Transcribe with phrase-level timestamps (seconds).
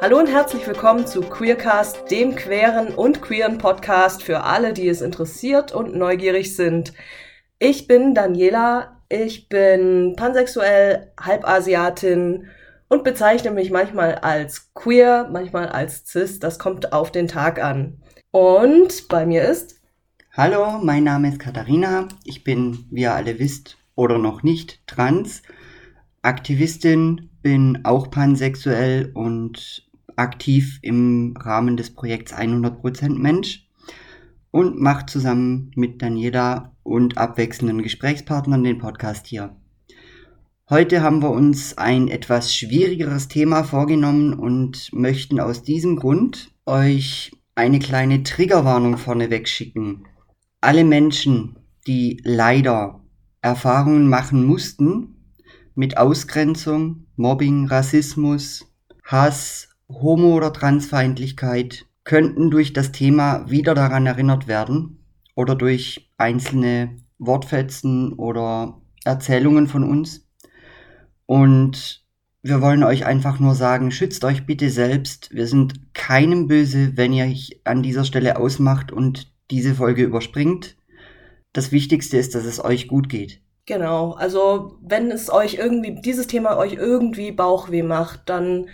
[0.00, 5.00] Hallo und herzlich willkommen zu Queercast, dem queeren und queeren Podcast für alle, die es
[5.00, 6.92] interessiert und neugierig sind.
[7.60, 12.48] Ich bin Daniela, ich bin pansexuell, Halbasiatin
[12.88, 18.02] und bezeichne mich manchmal als queer, manchmal als cis, das kommt auf den Tag an.
[18.32, 19.81] Und bei mir ist
[20.34, 25.42] Hallo, mein Name ist Katharina, ich bin, wie ihr alle wisst oder noch nicht, trans,
[26.22, 29.86] Aktivistin, bin auch pansexuell und
[30.16, 33.68] aktiv im Rahmen des Projekts 100% Mensch
[34.50, 39.54] und macht zusammen mit Daniela und abwechselnden Gesprächspartnern den Podcast hier.
[40.70, 47.32] Heute haben wir uns ein etwas schwierigeres Thema vorgenommen und möchten aus diesem Grund euch
[47.54, 50.06] eine kleine Triggerwarnung vorneweg schicken.
[50.62, 51.56] Alle Menschen,
[51.88, 53.00] die leider
[53.40, 55.16] Erfahrungen machen mussten
[55.74, 64.46] mit Ausgrenzung, Mobbing, Rassismus, Hass Homo- oder Transfeindlichkeit könnten durch das Thema wieder daran erinnert
[64.46, 65.04] werden
[65.34, 70.28] oder durch einzelne Wortfetzen oder Erzählungen von uns.
[71.26, 72.04] Und
[72.42, 75.34] wir wollen euch einfach nur sagen, schützt euch bitte selbst.
[75.34, 80.76] Wir sind keinem böse, wenn ihr euch an dieser Stelle ausmacht und diese Folge überspringt.
[81.52, 83.40] Das Wichtigste ist, dass es euch gut geht.
[83.66, 88.68] Genau, also wenn es euch irgendwie, dieses Thema euch irgendwie Bauchweh macht, dann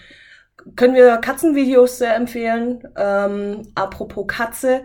[0.77, 2.83] können wir Katzenvideos sehr empfehlen.
[2.97, 4.85] Ähm, apropos Katze,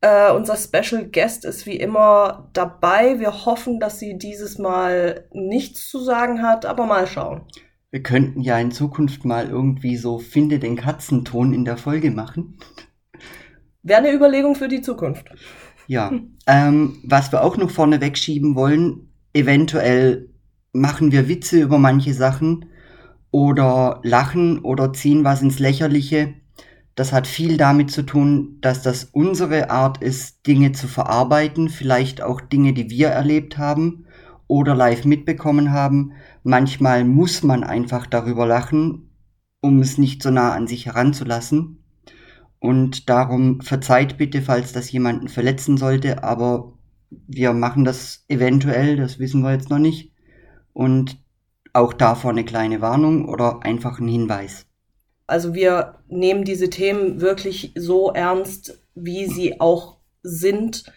[0.00, 3.20] äh, unser Special Guest ist wie immer dabei.
[3.20, 7.42] Wir hoffen, dass sie dieses Mal nichts zu sagen hat, aber mal schauen.
[7.90, 12.58] Wir könnten ja in Zukunft mal irgendwie so Finde den Katzenton in der Folge machen.
[13.86, 15.30] Wäre eine Überlegung für die Zukunft.
[15.86, 16.10] Ja,
[16.48, 20.28] ähm, was wir auch noch vorne wegschieben wollen, eventuell
[20.72, 22.66] machen wir Witze über manche Sachen
[23.30, 26.34] oder lachen oder ziehen was ins Lächerliche.
[26.96, 32.22] Das hat viel damit zu tun, dass das unsere Art ist, Dinge zu verarbeiten, vielleicht
[32.22, 34.06] auch Dinge, die wir erlebt haben
[34.48, 36.10] oder live mitbekommen haben.
[36.42, 39.10] Manchmal muss man einfach darüber lachen,
[39.60, 41.84] um es nicht so nah an sich heranzulassen.
[42.66, 46.72] Und darum verzeiht bitte, falls das jemanden verletzen sollte, aber
[47.28, 50.10] wir machen das eventuell, das wissen wir jetzt noch nicht.
[50.72, 51.16] Und
[51.72, 54.66] auch davor eine kleine Warnung oder einfach ein Hinweis.
[55.28, 60.92] Also wir nehmen diese Themen wirklich so ernst, wie sie auch sind.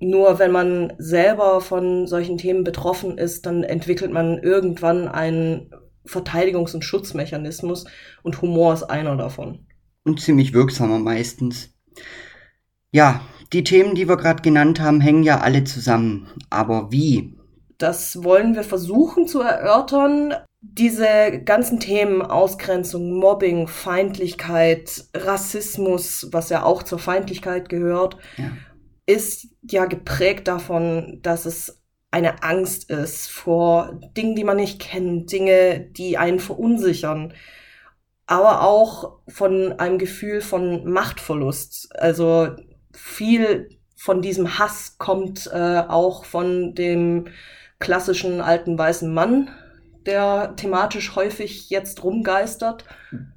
[0.00, 5.70] Nur wenn man selber von solchen Themen betroffen ist, dann entwickelt man irgendwann einen
[6.06, 7.86] Verteidigungs- und Schutzmechanismus
[8.22, 9.66] und Humor ist einer davon.
[10.04, 11.74] Und ziemlich wirksamer meistens.
[12.90, 13.22] Ja,
[13.52, 16.28] die Themen, die wir gerade genannt haben, hängen ja alle zusammen.
[16.50, 17.34] Aber wie?
[17.78, 20.34] Das wollen wir versuchen zu erörtern.
[20.60, 28.50] Diese ganzen Themen Ausgrenzung, Mobbing, Feindlichkeit, Rassismus, was ja auch zur Feindlichkeit gehört, ja.
[29.06, 35.32] ist ja geprägt davon, dass es eine Angst ist vor Dingen, die man nicht kennt,
[35.32, 37.34] Dinge, die einen verunsichern,
[38.26, 41.88] aber auch von einem Gefühl von Machtverlust.
[41.98, 42.48] Also
[42.92, 47.26] viel von diesem Hass kommt äh, auch von dem
[47.78, 49.50] klassischen alten weißen Mann,
[50.06, 52.84] der thematisch häufig jetzt rumgeistert.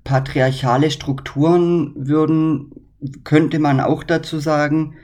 [0.03, 2.71] Patriarchale Strukturen würden,
[3.23, 4.95] könnte man auch dazu sagen,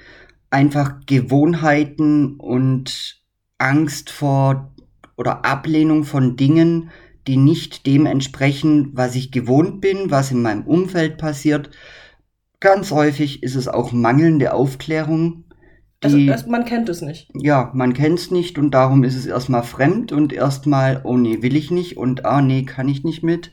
[0.49, 3.21] einfach Gewohnheiten und
[3.57, 4.73] Angst vor
[5.15, 6.91] oder Ablehnung von Dingen,
[7.27, 11.69] die nicht dem entsprechen, was ich gewohnt bin, was in meinem Umfeld passiert.
[12.59, 15.43] Ganz häufig ist es auch mangelnde Aufklärung
[16.03, 17.29] also, die, also, man kennt es nicht.
[17.33, 21.41] Ja, man kennt es nicht und darum ist es erstmal fremd und erstmal, oh nee,
[21.41, 23.51] will ich nicht und ah nee, kann ich nicht mit.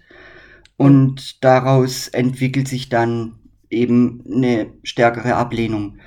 [0.77, 3.37] Und daraus entwickelt sich dann
[3.69, 5.99] eben eine stärkere Ablehnung.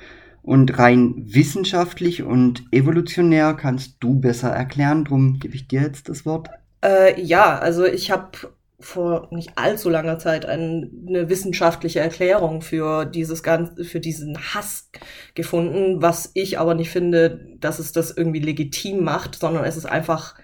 [0.42, 6.26] Und rein wissenschaftlich und evolutionär kannst du besser erklären, drum gebe ich dir jetzt das
[6.26, 6.50] Wort.
[6.84, 8.30] Äh, ja, also ich habe
[8.78, 10.90] vor nicht allzu langer Zeit eine
[11.28, 14.90] wissenschaftliche Erklärung für dieses ganze, für diesen Hass
[15.34, 19.86] gefunden, was ich aber nicht finde, dass es das irgendwie legitim macht, sondern es ist
[19.86, 20.34] einfach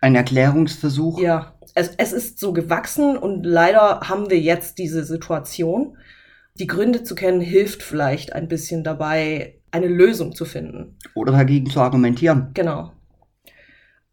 [0.00, 1.20] ein Erklärungsversuch.
[1.20, 5.98] Ja, es, es ist so gewachsen und leider haben wir jetzt diese Situation.
[6.58, 10.96] Die Gründe zu kennen hilft vielleicht ein bisschen dabei, eine Lösung zu finden.
[11.14, 12.50] Oder dagegen zu argumentieren.
[12.54, 12.92] Genau.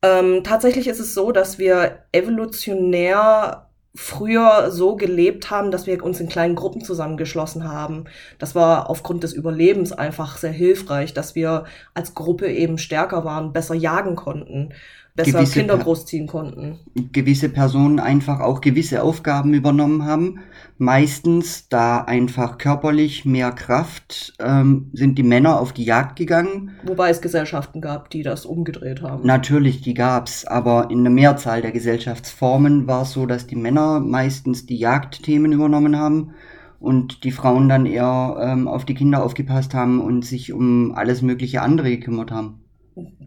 [0.07, 6.19] Ähm, tatsächlich ist es so, dass wir evolutionär früher so gelebt haben, dass wir uns
[6.19, 8.05] in kleinen Gruppen zusammengeschlossen haben.
[8.37, 11.65] Das war aufgrund des Überlebens einfach sehr hilfreich, dass wir
[11.95, 14.73] als Gruppe eben stärker waren, besser jagen konnten
[15.17, 16.79] besser gewisse Kinder großziehen konnten.
[17.11, 20.39] Gewisse Personen einfach auch gewisse Aufgaben übernommen haben.
[20.77, 26.71] Meistens, da einfach körperlich mehr Kraft, ähm, sind die Männer auf die Jagd gegangen.
[26.85, 29.25] Wobei es Gesellschaften gab, die das umgedreht haben.
[29.25, 33.99] Natürlich, die gab's, aber in der Mehrzahl der Gesellschaftsformen war es so, dass die Männer
[33.99, 36.35] meistens die Jagdthemen übernommen haben
[36.79, 41.23] und die Frauen dann eher ähm, auf die Kinder aufgepasst haben und sich um alles
[41.23, 42.66] mögliche andere gekümmert haben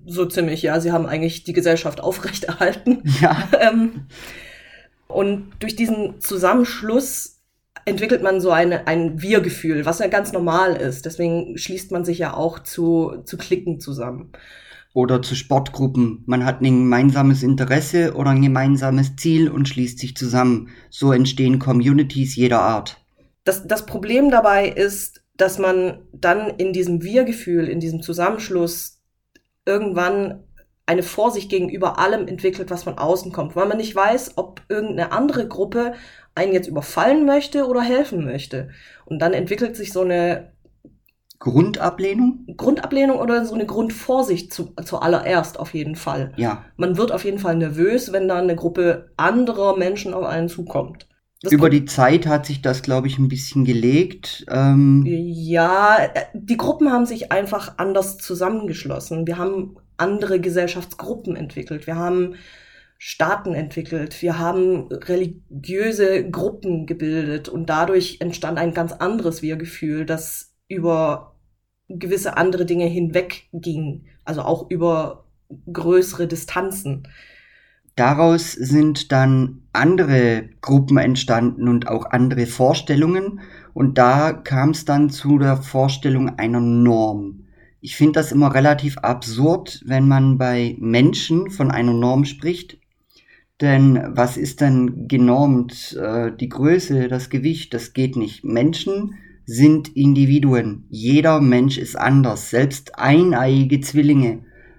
[0.06, 0.80] so ziemlich, ja.
[0.80, 3.02] Sie haben eigentlich die Gesellschaft aufrechterhalten.
[3.20, 3.48] Ja.
[3.60, 4.06] ähm,
[5.08, 7.40] und durch diesen Zusammenschluss
[7.84, 11.06] entwickelt man so eine, ein Wir-Gefühl, was ja ganz normal ist.
[11.06, 14.32] Deswegen schließt man sich ja auch zu, zu Klicken zusammen.
[14.92, 16.24] Oder zu Sportgruppen.
[16.26, 20.70] Man hat ein gemeinsames Interesse oder ein gemeinsames Ziel und schließt sich zusammen.
[20.90, 22.96] So entstehen Communities jeder Art.
[23.44, 28.99] Das, das Problem dabei ist, dass man dann in diesem Wir-Gefühl, in diesem Zusammenschluss
[29.64, 30.44] irgendwann
[30.86, 35.12] eine Vorsicht gegenüber allem entwickelt, was von außen kommt, weil man nicht weiß, ob irgendeine
[35.12, 35.94] andere Gruppe
[36.34, 38.70] einen jetzt überfallen möchte oder helfen möchte.
[39.04, 40.52] Und dann entwickelt sich so eine
[41.38, 42.44] Grundablehnung?
[42.56, 46.32] Grundablehnung oder so eine Grundvorsicht zu, zuallererst auf jeden Fall.
[46.36, 46.64] Ja.
[46.76, 51.08] Man wird auf jeden Fall nervös, wenn da eine Gruppe anderer Menschen auf einen zukommt.
[51.42, 54.44] Das Über die Zeit hat sich das, glaube ich, ein bisschen gelegt.
[54.50, 59.26] Ähm ja, äh, die Gruppen haben sich einfach anders zusammengeschlossen.
[59.26, 61.86] Wir haben andere Gesellschaftsgruppen entwickelt.
[61.86, 62.34] Wir haben
[62.98, 64.20] Staaten entwickelt.
[64.20, 71.36] Wir haben religiöse Gruppen gebildet und dadurch entstand ein ganz anderes Wir-Gefühl, das über
[71.88, 74.04] gewisse andere Dinge hinweg ging.
[74.26, 75.24] Also auch über
[75.72, 77.08] größere Distanzen.
[78.00, 83.40] Daraus sind dann andere Gruppen entstanden und auch andere Vorstellungen.
[83.74, 87.44] Und da kam es dann zu der Vorstellung einer Norm.
[87.82, 92.78] Ich finde das immer relativ absurd, wenn man bei Menschen von einer Norm spricht.
[93.60, 95.94] Denn was ist denn genormt?
[96.02, 98.44] Äh, die Größe, das Gewicht, das geht nicht.
[98.44, 100.86] Menschen sind Individuen.
[100.88, 102.48] Jeder Mensch ist anders.
[102.48, 104.38] Selbst eineiige Zwillinge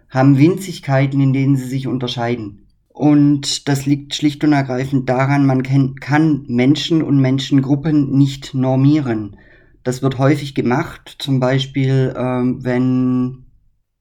[0.09, 2.60] haben Winzigkeiten, in denen sie sich unterscheiden.
[3.01, 9.37] Und das liegt schlicht und ergreifend daran, man kann Menschen und Menschengruppen nicht normieren.
[9.83, 13.47] Das wird häufig gemacht, zum Beispiel, ähm, wenn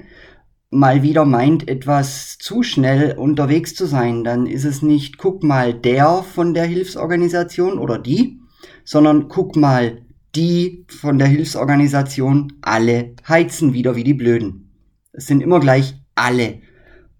[0.69, 5.73] mal wieder meint, etwas zu schnell unterwegs zu sein, dann ist es nicht, guck mal,
[5.73, 8.41] der von der Hilfsorganisation oder die,
[8.83, 10.01] sondern guck mal,
[10.37, 14.71] die von der Hilfsorganisation alle heizen wieder wie die Blöden.
[15.11, 16.59] Es sind immer gleich alle.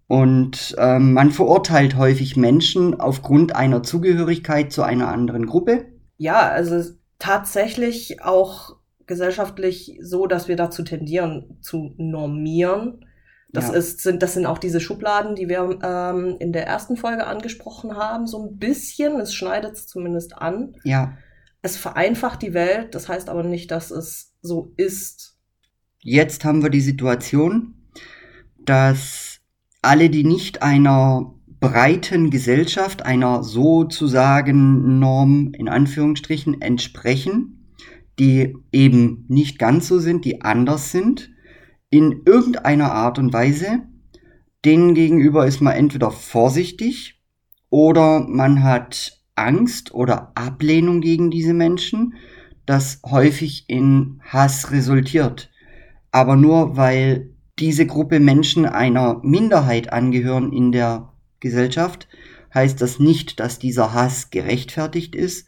[0.06, 5.88] Und ähm, man verurteilt häufig Menschen aufgrund einer Zugehörigkeit zu einer anderen Gruppe.
[6.18, 8.78] Ja, also tatsächlich auch
[9.08, 13.06] gesellschaftlich so, dass wir dazu tendieren zu normieren.
[13.50, 13.74] Das, ja.
[13.74, 17.96] ist, sind, das sind auch diese Schubladen, die wir ähm, in der ersten Folge angesprochen
[17.96, 19.20] haben, so ein bisschen.
[19.20, 20.76] Es schneidet es zumindest an.
[20.84, 21.18] Ja.
[21.62, 25.38] Es vereinfacht die Welt, das heißt aber nicht, dass es so ist.
[26.00, 27.74] Jetzt haben wir die Situation,
[28.60, 29.40] dass
[29.82, 37.74] alle, die nicht einer breiten Gesellschaft, einer sozusagen Norm in Anführungsstrichen entsprechen,
[38.20, 41.32] die eben nicht ganz so sind, die anders sind,
[41.90, 43.84] in irgendeiner Art und Weise,
[44.66, 47.22] denen gegenüber ist man entweder vorsichtig
[47.70, 52.16] oder man hat Angst oder Ablehnung gegen diese Menschen,
[52.66, 55.50] das häufig in Hass resultiert.
[56.12, 57.30] Aber nur weil
[57.60, 62.08] diese Gruppe Menschen einer Minderheit angehören in der Gesellschaft,
[62.54, 65.48] heißt das nicht, dass dieser Hass gerechtfertigt ist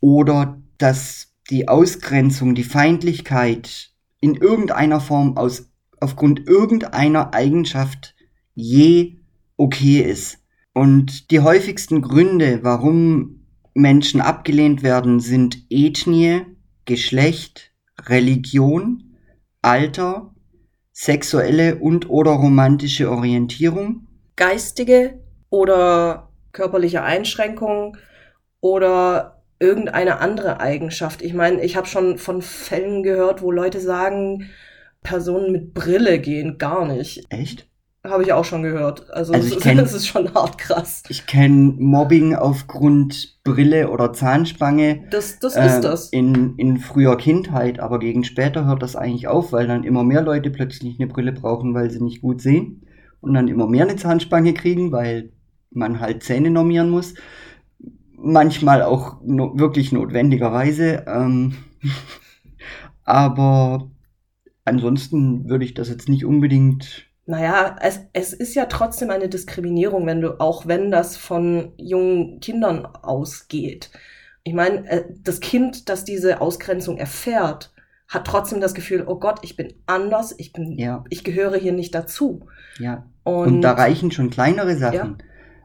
[0.00, 8.14] oder dass die Ausgrenzung, die Feindlichkeit in irgendeiner Form aus, aufgrund irgendeiner Eigenschaft
[8.54, 9.18] je
[9.56, 10.38] okay ist.
[10.74, 16.42] Und die häufigsten Gründe, warum Menschen abgelehnt werden, sind Ethnie,
[16.84, 17.72] Geschlecht,
[18.06, 19.16] Religion,
[19.60, 20.34] Alter,
[20.92, 27.96] sexuelle und oder romantische Orientierung, geistige oder körperliche Einschränkungen
[28.60, 31.22] oder irgendeine andere Eigenschaft.
[31.22, 34.50] Ich meine, ich habe schon von Fällen gehört, wo Leute sagen,
[35.02, 37.24] Personen mit Brille gehen gar nicht.
[37.30, 37.68] Echt?
[38.04, 39.10] Habe ich auch schon gehört.
[39.10, 41.02] Also, Also kenn- das ist schon hart krass.
[41.08, 46.08] Ich kenne Mobbing aufgrund Brille oder Zahnspange Das, das äh, ist das.
[46.10, 50.22] In, in früher Kindheit, aber gegen später hört das eigentlich auf, weil dann immer mehr
[50.22, 52.86] Leute plötzlich eine Brille brauchen, weil sie nicht gut sehen
[53.20, 55.32] und dann immer mehr eine Zahnspange kriegen, weil
[55.70, 57.14] man halt Zähne normieren muss.
[58.16, 61.04] Manchmal auch no wirklich notwendigerweise.
[61.06, 61.54] Ähm,
[63.04, 63.90] aber
[64.64, 67.06] ansonsten würde ich das jetzt nicht unbedingt.
[67.24, 72.40] Naja, es, es ist ja trotzdem eine Diskriminierung, wenn du, auch wenn das von jungen
[72.40, 73.90] Kindern ausgeht.
[74.42, 77.72] Ich meine, äh, das Kind, das diese Ausgrenzung erfährt,
[78.08, 81.72] hat trotzdem das Gefühl, oh Gott, ich bin anders, ich bin, Ja, ich gehöre hier
[81.72, 82.46] nicht dazu.
[82.78, 83.06] ja.
[83.24, 84.94] Und, Und, da reichen schon kleinere Sachen.
[84.96, 85.18] Ja.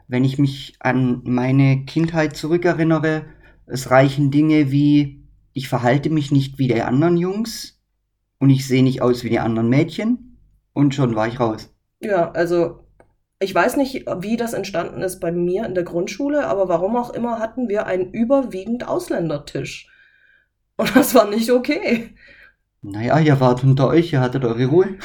[0.07, 3.25] Wenn ich mich an meine Kindheit zurückerinnere,
[3.65, 5.23] es reichen Dinge wie,
[5.53, 7.81] ich verhalte mich nicht wie die anderen Jungs
[8.37, 10.26] und ich sehe nicht aus wie die anderen Mädchen
[10.77, 11.73] und schon war ich raus.
[11.99, 12.79] ja, also
[13.39, 17.11] ich weiß nicht, wie das entstanden ist bei mir in der Grundschule, aber warum auch
[17.11, 19.91] immer hatten wir einen überwiegend Ausländertisch.
[20.75, 22.15] Und das war nicht okay.
[22.81, 24.97] Naja, ihr wart unter euch, ihr hattet eure Ruhe.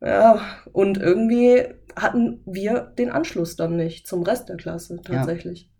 [0.00, 0.40] Ja,
[0.72, 1.64] und irgendwie
[1.96, 5.70] hatten wir den Anschluss dann nicht zum Rest der Klasse tatsächlich.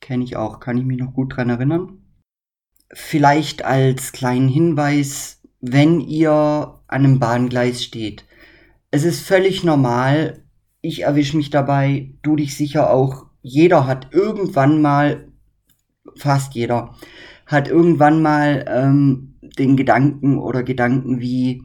[0.00, 2.02] Kenne ich auch, kann ich mich noch gut dran erinnern.
[2.92, 8.24] Vielleicht als kleinen Hinweis, wenn ihr an einem Bahngleis steht.
[8.96, 10.42] Es ist völlig normal,
[10.80, 13.26] ich erwische mich dabei, du dich sicher auch.
[13.42, 15.28] Jeder hat irgendwann mal,
[16.16, 16.94] fast jeder,
[17.44, 21.62] hat irgendwann mal ähm, den Gedanken oder Gedanken wie,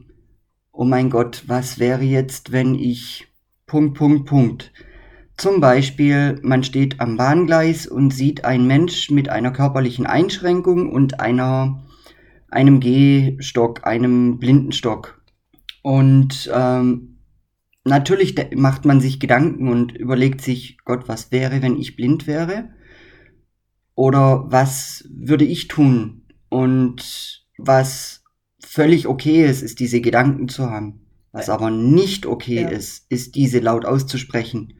[0.72, 3.26] oh mein Gott, was wäre jetzt, wenn ich
[3.64, 4.70] Punkt, Punkt, Punkt.
[5.38, 11.18] Zum Beispiel, man steht am Bahngleis und sieht einen Mensch mit einer körperlichen Einschränkung und
[11.20, 11.82] einer,
[12.50, 15.22] einem Gehstock, einem Blindenstock.
[15.80, 17.11] Und ähm,
[17.84, 22.70] natürlich macht man sich Gedanken und überlegt sich, Gott, was wäre, wenn ich blind wäre?
[23.94, 26.22] Oder was würde ich tun?
[26.48, 28.24] Und was
[28.60, 31.00] völlig okay ist, ist diese Gedanken zu haben.
[31.32, 32.68] Was aber nicht okay Ja.
[32.68, 34.74] ist, ist diese laut auszusprechen.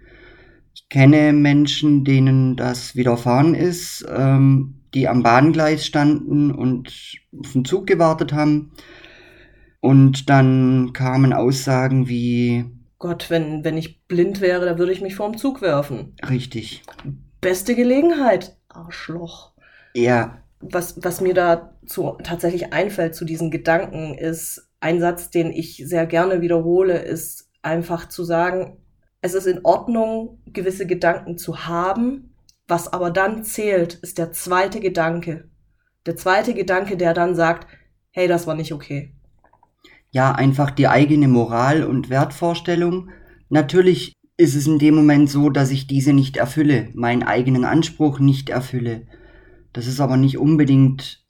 [0.75, 7.65] Ich kenne Menschen, denen das widerfahren ist, ähm, die am Bahngleis standen und auf den
[7.65, 8.73] Zug gewartet haben.
[9.81, 12.67] Und dann kamen Aussagen wie,
[13.03, 16.15] Gott, wenn, wenn ich blind wäre, da würde ich mich vorm Zug werfen.
[16.31, 16.85] richtig,
[17.41, 19.55] Beste Gelegenheit, Arschloch.
[19.93, 25.83] ja, Was, was mir dazu tatsächlich einfällt zu diesen Gedanken, ist ein Satz, den ich
[25.85, 28.79] sehr gerne wiederhole, ist einfach zu sagen,
[29.21, 32.37] es ist in Ordnung, gewisse Gedanken zu haben.
[32.69, 35.51] Was aber dann zählt, ist der zweite Gedanke.
[36.07, 37.67] Der zweite Gedanke, der dann sagt,
[38.13, 39.17] hey, das war nicht okay.
[40.13, 43.11] Ja, einfach die eigene Moral und Wertvorstellung.
[43.49, 48.19] Natürlich ist es in dem Moment so, dass ich diese nicht erfülle, meinen eigenen Anspruch
[48.21, 49.07] nicht erfülle.
[49.73, 51.25] Das ist aber nicht unbedingt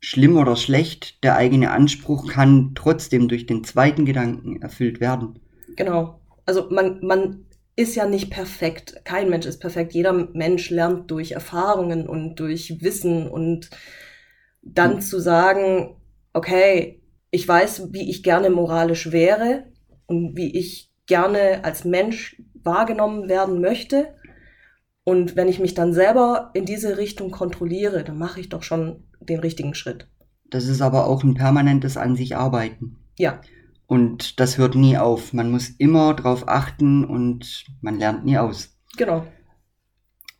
[0.00, 1.22] schlimm oder schlecht.
[1.24, 5.40] Der eigene Anspruch kann trotzdem durch den zweiten Gedanken erfüllt werden.
[5.76, 6.20] Genau.
[6.46, 7.46] Also man, man
[7.76, 9.00] ist ja nicht perfekt.
[9.04, 9.94] Kein Mensch ist perfekt.
[9.94, 13.70] Jeder Mensch lernt durch Erfahrungen und durch Wissen und
[14.62, 15.00] dann Hm.
[15.00, 15.96] zu sagen,
[16.32, 17.01] okay,
[17.32, 19.64] ich weiß, wie ich gerne moralisch wäre
[20.06, 24.14] und wie ich gerne als Mensch wahrgenommen werden möchte.
[25.02, 29.04] Und wenn ich mich dann selber in diese Richtung kontrolliere, dann mache ich doch schon
[29.18, 30.06] den richtigen Schritt.
[30.50, 32.98] Das ist aber auch ein permanentes an sich arbeiten.
[33.18, 33.40] Ja,
[33.86, 35.32] Und das hört nie auf.
[35.32, 38.76] Man muss immer drauf achten und man lernt nie aus.
[38.96, 39.26] genau.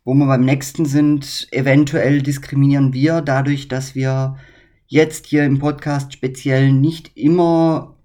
[0.05, 4.37] Wo wir beim nächsten sind, eventuell diskriminieren wir dadurch, dass wir
[4.93, 7.97] jetzt hier im Podcast speziell nicht immer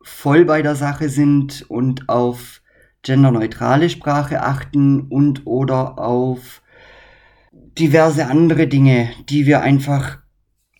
[0.00, 2.62] voll bei der Sache sind und auf
[3.02, 6.62] genderneutrale Sprache achten und oder auf
[7.52, 10.20] diverse andere Dinge, die wir einfach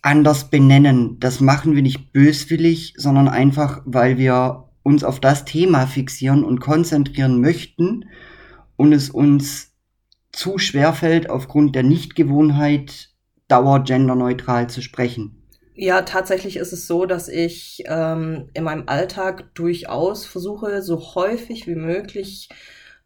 [0.01, 1.19] anders benennen.
[1.19, 6.61] Das machen wir nicht böswillig, sondern einfach, weil wir uns auf das Thema fixieren und
[6.61, 8.05] konzentrieren möchten
[8.77, 9.73] und es uns
[10.31, 13.09] zu schwer fällt, aufgrund der Nichtgewohnheit
[13.49, 15.36] dauer genderneutral zu sprechen.
[15.79, 21.67] Ja, tatsächlich ist es so, dass ich ähm, in meinem Alltag durchaus versuche, so häufig
[21.67, 22.49] wie möglich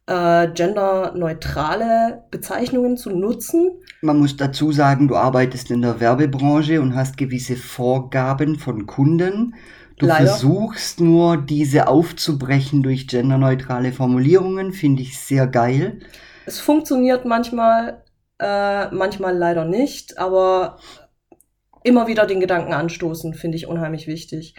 [0.07, 3.71] äh, genderneutrale Bezeichnungen zu nutzen.
[4.01, 9.53] Man muss dazu sagen, du arbeitest in der Werbebranche und hast gewisse Vorgaben von Kunden.
[9.97, 10.27] Du Leider.
[10.27, 15.99] versuchst nur, diese aufzubrechen durch genderneutrale Formulierungen, finde ich sehr geil.
[16.45, 18.01] Es funktioniert manchmal,
[18.39, 20.77] äh, manchmal leider nicht, aber
[21.83, 24.55] immer wieder den Gedanken anstoßen, finde ich unheimlich wichtig.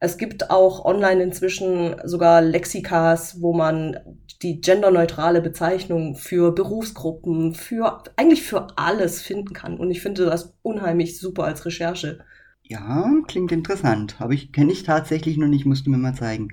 [0.00, 3.98] Es gibt auch online inzwischen sogar Lexikas, wo man
[4.42, 9.78] die genderneutrale Bezeichnung für Berufsgruppen, für eigentlich für alles finden kann.
[9.78, 12.20] Und ich finde das unheimlich super als Recherche.
[12.62, 14.20] Ja, klingt interessant.
[14.20, 16.50] Habe ich kenne ich tatsächlich noch nicht, musst du mir mal zeigen.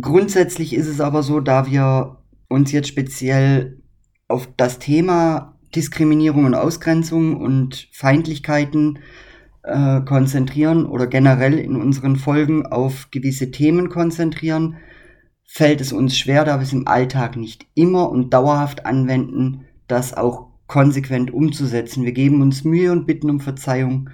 [0.00, 3.80] Grundsätzlich ist es aber so, da wir uns jetzt speziell
[4.26, 8.98] auf das Thema Diskriminierung und Ausgrenzung und Feindlichkeiten
[9.62, 14.76] äh, konzentrieren oder generell in unseren Folgen auf gewisse Themen konzentrieren,
[15.44, 20.14] fällt es uns schwer, da wir es im Alltag nicht immer und dauerhaft anwenden, das
[20.14, 22.04] auch konsequent umzusetzen.
[22.04, 24.10] Wir geben uns Mühe und bitten um Verzeihung,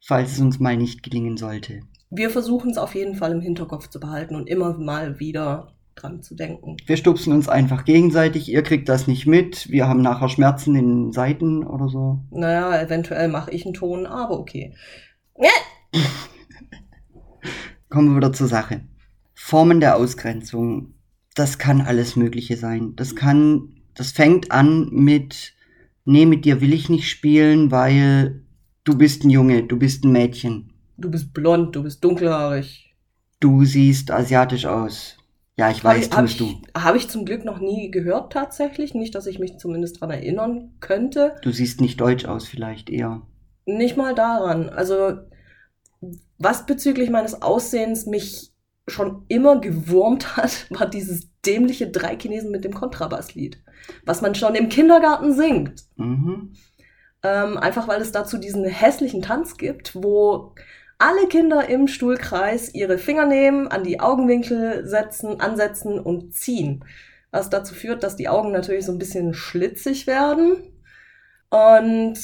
[0.00, 1.80] falls es uns mal nicht gelingen sollte.
[2.10, 6.22] Wir versuchen es auf jeden Fall im Hinterkopf zu behalten und immer mal wieder dran
[6.22, 6.76] zu denken.
[6.86, 10.86] Wir stupsen uns einfach gegenseitig, ihr kriegt das nicht mit, wir haben nachher Schmerzen in
[10.86, 12.20] den Seiten oder so.
[12.30, 14.74] Naja, eventuell mache ich einen Ton, aber okay.
[17.88, 18.80] Kommen wir wieder zur Sache.
[19.34, 20.94] Formen der Ausgrenzung,
[21.34, 22.94] das kann alles Mögliche sein.
[22.96, 25.54] Das kann, das fängt an mit,
[26.04, 28.42] nee, mit dir will ich nicht spielen, weil
[28.84, 30.72] du bist ein Junge, du bist ein Mädchen.
[30.96, 32.94] Du bist blond, du bist dunkelhaarig.
[33.40, 35.18] Du siehst asiatisch aus.
[35.56, 36.46] Ja, ich weiß, Habe tust du.
[36.46, 38.94] ich, hab ich zum Glück noch nie gehört tatsächlich.
[38.94, 41.36] Nicht, dass ich mich zumindest dran erinnern könnte.
[41.42, 43.22] Du siehst nicht deutsch aus, vielleicht eher.
[43.64, 44.68] Nicht mal daran.
[44.68, 45.18] Also,
[46.38, 48.52] was bezüglich meines Aussehens mich
[48.88, 53.62] schon immer gewurmt hat, war dieses dämliche Drei Chinesen mit dem Kontrabasslied.
[54.04, 55.84] Was man schon im Kindergarten singt.
[55.96, 56.54] Mhm.
[57.22, 60.54] Ähm, einfach weil es dazu diesen hässlichen Tanz gibt, wo
[60.98, 66.84] alle Kinder im Stuhlkreis ihre Finger nehmen, an die Augenwinkel setzen, ansetzen und ziehen.
[67.30, 70.56] Was dazu führt, dass die Augen natürlich so ein bisschen schlitzig werden.
[71.50, 72.18] Und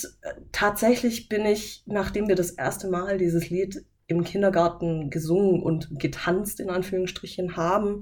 [0.53, 6.61] tatsächlich bin ich, nachdem wir das erste Mal dieses Lied im Kindergarten gesungen und getanzt,
[6.61, 8.01] in Anführungsstrichen, haben,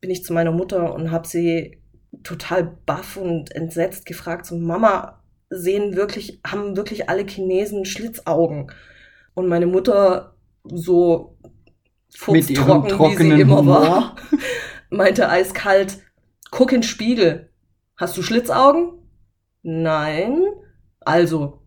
[0.00, 1.82] bin ich zu meiner Mutter und habe sie
[2.22, 8.70] total baff und entsetzt gefragt, so Mama, sehen wirklich, haben wirklich alle Chinesen Schlitzaugen?
[9.36, 11.36] Und meine Mutter, so
[12.14, 12.54] fuchstrocken, wie sie
[12.96, 13.80] trockenen immer Humor.
[13.80, 14.16] war,
[14.90, 15.98] meinte eiskalt,
[16.50, 17.50] guck in den Spiegel.
[17.96, 18.94] Hast du Schlitzaugen?
[19.62, 20.42] Nein.
[21.00, 21.60] Also,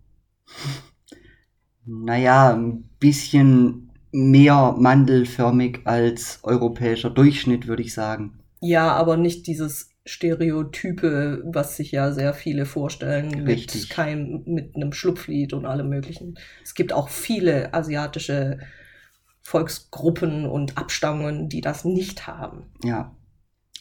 [1.86, 8.40] Naja, ein bisschen mehr mandelförmig als europäischer Durchschnitt, würde ich sagen.
[8.62, 13.82] ja, aber nicht dieses Stereotype, was sich ja sehr viele vorstellen, Richtig.
[13.82, 16.40] mit kein, mit einem Schlupflied und allem möglichen.
[16.64, 18.58] Es gibt auch viele asiatische
[19.42, 22.64] Volksgruppen und Abstammungen, die das nicht haben.
[22.84, 23.16] Ja.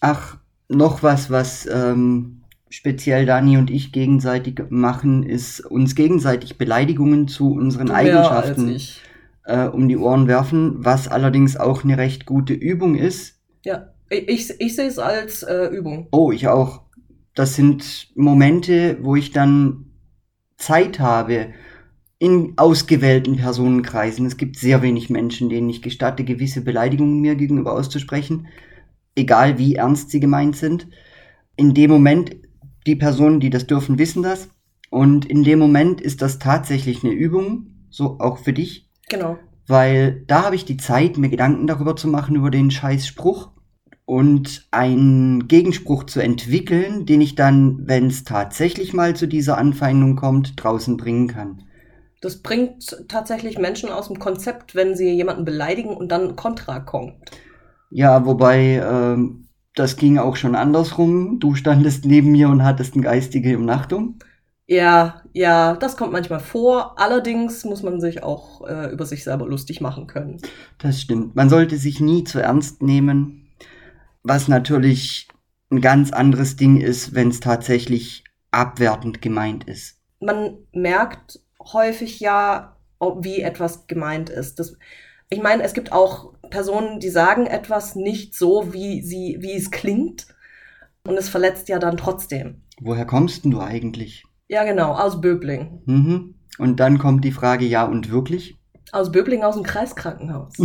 [0.01, 0.37] Ach,
[0.69, 7.53] noch was, was ähm, speziell Dani und ich gegenseitig machen, ist uns gegenseitig Beleidigungen zu
[7.53, 8.77] unseren mehr Eigenschaften
[9.45, 13.41] äh, um die Ohren werfen, was allerdings auch eine recht gute Übung ist.
[13.65, 16.09] Ja, ich, ich, sehe es als äh, Übung.
[16.13, 16.83] Oh, ich auch.
[17.35, 19.87] Das sind Momente, wo ich dann
[20.57, 21.55] Zeit habe
[22.19, 24.27] in ausgewählten Personenkreisen.
[24.27, 28.49] Es gibt sehr wenig Menschen, denen ich gestatte, gewisse Beleidigungen mir gegenüber auszusprechen,
[29.15, 30.89] egal wie ernst sie gemeint sind.
[31.57, 32.37] In dem Moment,
[32.87, 34.49] die Personen, die das dürfen, wissen das.
[34.91, 39.39] Und in dem Moment ist das tatsächlich eine Übung, so auch für dich, Genau.
[39.67, 43.51] weil da habe ich die Zeit, mir Gedanken darüber zu machen, über den scheiß Spruch
[44.09, 50.17] und einen Gegenspruch zu entwickeln, den ich dann, wenn es tatsächlich mal zu dieser Anfeindung
[50.17, 51.65] kommt, draußen bringen kann.
[52.23, 57.17] Das bringt tatsächlich Menschen aus dem Konzept, wenn sie jemanden beleidigen und dann Kontra kommt.
[57.91, 61.39] Ja, wobei ähm, das ging auch schon andersrum.
[61.39, 64.21] Du standest neben mir und hattest eine geistige Umnachtung.
[64.67, 66.99] Ja, ja, das kommt manchmal vor.
[66.99, 70.41] Allerdings muss man sich auch äh, über sich selber lustig machen können.
[70.79, 71.37] Das stimmt.
[71.37, 73.48] Man sollte sich nie zu ernst nehmen.
[74.29, 75.27] Was natürlich
[75.71, 79.97] ein ganz anderes Ding ist, wenn es tatsächlich abwertend gemeint ist.
[80.21, 81.41] Man merkt
[81.73, 84.59] häufig ja, wie etwas gemeint ist.
[84.59, 84.77] Das,
[85.31, 89.71] ich meine, es gibt auch Personen, die sagen etwas nicht so, wie, sie, wie es
[89.71, 90.27] klingt.
[91.07, 92.61] Und es verletzt ja dann trotzdem.
[92.83, 94.25] Woher kommst denn du eigentlich?
[94.49, 95.81] Ja, genau, aus Böbling.
[95.87, 96.35] Mhm.
[96.59, 98.59] Und dann kommt die Frage, ja und wirklich?
[98.93, 100.53] Aus Böbling aus dem Kreiskrankenhaus.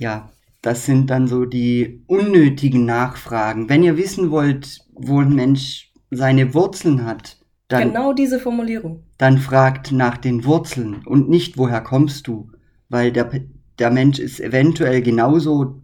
[0.00, 0.30] Ja,
[0.62, 3.68] das sind dann so die unnötigen Nachfragen.
[3.68, 9.04] Wenn ihr wissen wollt, wo ein Mensch seine Wurzeln hat, dann, genau diese Formulierung.
[9.16, 12.50] dann fragt nach den Wurzeln und nicht, woher kommst du?
[12.88, 13.30] Weil der,
[13.78, 15.80] der Mensch ist eventuell genauso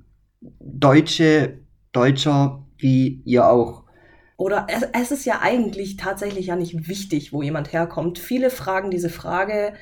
[0.61, 1.61] Deutsche,
[1.93, 3.85] Deutscher wie ihr auch.
[4.37, 8.19] Oder es, es ist ja eigentlich tatsächlich ja nicht wichtig, wo jemand herkommt.
[8.19, 9.73] Viele fragen diese Frage,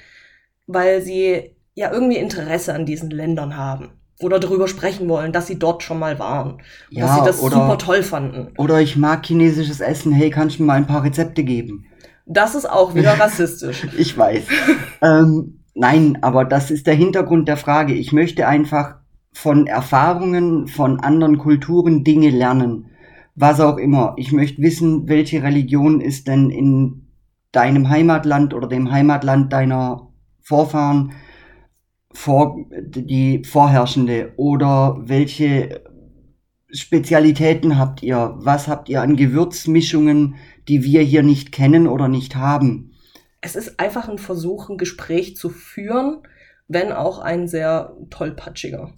[0.66, 3.92] weil sie ja irgendwie Interesse an diesen Ländern haben.
[4.20, 6.58] Oder darüber sprechen wollen, dass sie dort schon mal waren.
[6.90, 8.48] Ja, dass sie das oder- super toll fanden.
[8.58, 11.86] Oder ich mag chinesisches Essen, hey, kannst du mir mal ein paar Rezepte geben?
[12.26, 13.86] Das ist auch wieder rassistisch.
[13.98, 14.44] Ich weiß.
[15.02, 17.92] ähm, nein, aber das ist der Hintergrund der Frage.
[17.94, 18.96] Ich möchte einfach
[19.32, 22.86] von Erfahrungen von anderen Kulturen Dinge lernen.
[23.34, 24.14] Was auch immer.
[24.16, 27.08] Ich möchte wissen, welche Religion ist denn in
[27.50, 30.08] deinem Heimatland oder dem Heimatland deiner
[30.40, 31.12] Vorfahren
[32.14, 35.82] vor, die vorherrschende oder welche
[36.70, 38.34] Spezialitäten habt ihr?
[38.38, 40.36] Was habt ihr an Gewürzmischungen,
[40.68, 42.92] die wir hier nicht kennen oder nicht haben?
[43.40, 46.22] Es ist einfach ein Versuch, ein Gespräch zu führen,
[46.66, 48.92] wenn auch ein sehr tollpatschiger.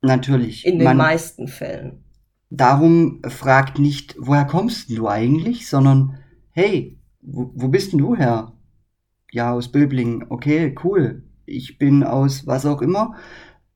[0.00, 0.66] Natürlich.
[0.66, 2.04] In den man, meisten Fällen.
[2.50, 6.18] darum fragt nicht, woher kommst du eigentlich, sondern
[6.50, 8.52] hey, wo, wo bist denn du her?
[9.30, 10.26] Ja, aus Böblingen.
[10.28, 11.22] Okay, cool.
[11.46, 13.16] Ich bin aus was auch immer.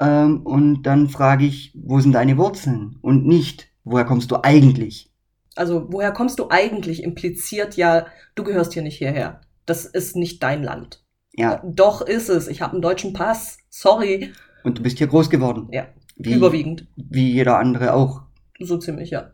[0.01, 2.99] Ähm, und dann frage ich, wo sind deine Wurzeln?
[3.03, 5.13] Und nicht, woher kommst du eigentlich?
[5.55, 7.03] Also, woher kommst du eigentlich?
[7.03, 9.41] Impliziert ja, du gehörst hier nicht hierher.
[9.65, 11.03] Das ist nicht dein Land.
[11.35, 12.49] Ja, Doch ist es.
[12.49, 13.59] Ich habe einen deutschen Pass.
[13.71, 14.33] Sorry.
[14.65, 15.69] und du bist hier groß geworden.
[15.73, 16.87] Ja, Wie, überwiegend.
[16.97, 18.23] Wie jeder andere auch.
[18.61, 19.33] So ziemlich, ja.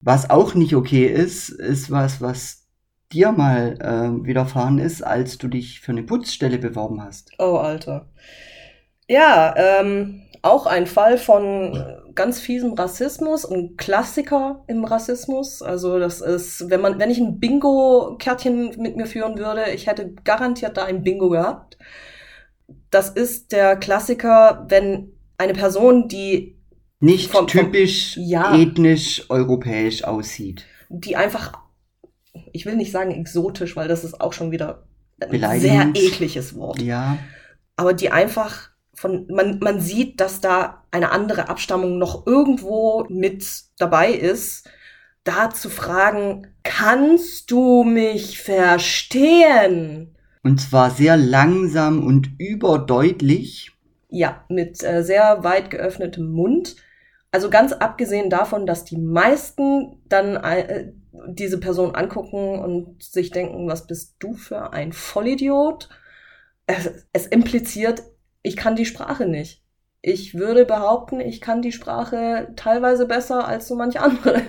[0.00, 2.65] Was auch nicht okay ist, ist was, was
[3.12, 7.30] dir mal äh, widerfahren ist, als du dich für eine Putzstelle beworben hast.
[7.38, 8.06] Oh, Alter.
[9.08, 11.78] Ja, ähm, auch ein Fall von
[12.14, 15.62] ganz fiesem Rassismus, ein Klassiker im Rassismus.
[15.62, 20.12] Also das ist, wenn man, wenn ich ein Bingo-Kärtchen mit mir führen würde, ich hätte
[20.24, 21.78] garantiert da ein Bingo gehabt.
[22.90, 26.56] Das ist der Klassiker, wenn eine Person, die,
[27.00, 28.56] Nicht Vom- vom- typisch Ja.
[28.56, 30.64] ethnisch europäisch aussieht.
[30.88, 31.52] die einfach,
[32.52, 34.86] ich will nicht sagen exotisch, weil das ist auch schon wieder
[35.20, 36.80] ein sehr ekliges Wort.
[36.82, 37.18] Ja,
[37.76, 43.46] aber die einfach von, man, man sieht, dass da eine andere Abstammung noch irgendwo mit
[43.78, 44.68] dabei ist,
[45.24, 50.16] da zu fragen, kannst du mich verstehen?
[50.46, 53.72] und zwar sehr langsam und überdeutlich.
[54.08, 56.76] Ja, mit äh, sehr weit geöffnetem Mund.
[57.32, 60.92] Also ganz abgesehen davon, dass die meisten dann äh,
[61.28, 65.88] diese Person angucken und sich denken, was bist du für ein Vollidiot?
[66.66, 68.02] Es, es impliziert,
[68.42, 69.62] ich kann die Sprache nicht.
[70.02, 74.42] Ich würde behaupten, ich kann die Sprache teilweise besser als so manch andere.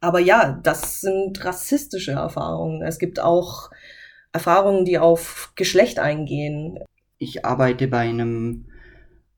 [0.00, 2.82] Aber ja, das sind rassistische Erfahrungen.
[2.82, 3.70] Es gibt auch
[4.32, 6.78] Erfahrungen, die auf Geschlecht eingehen.
[7.18, 8.66] Ich arbeite bei einem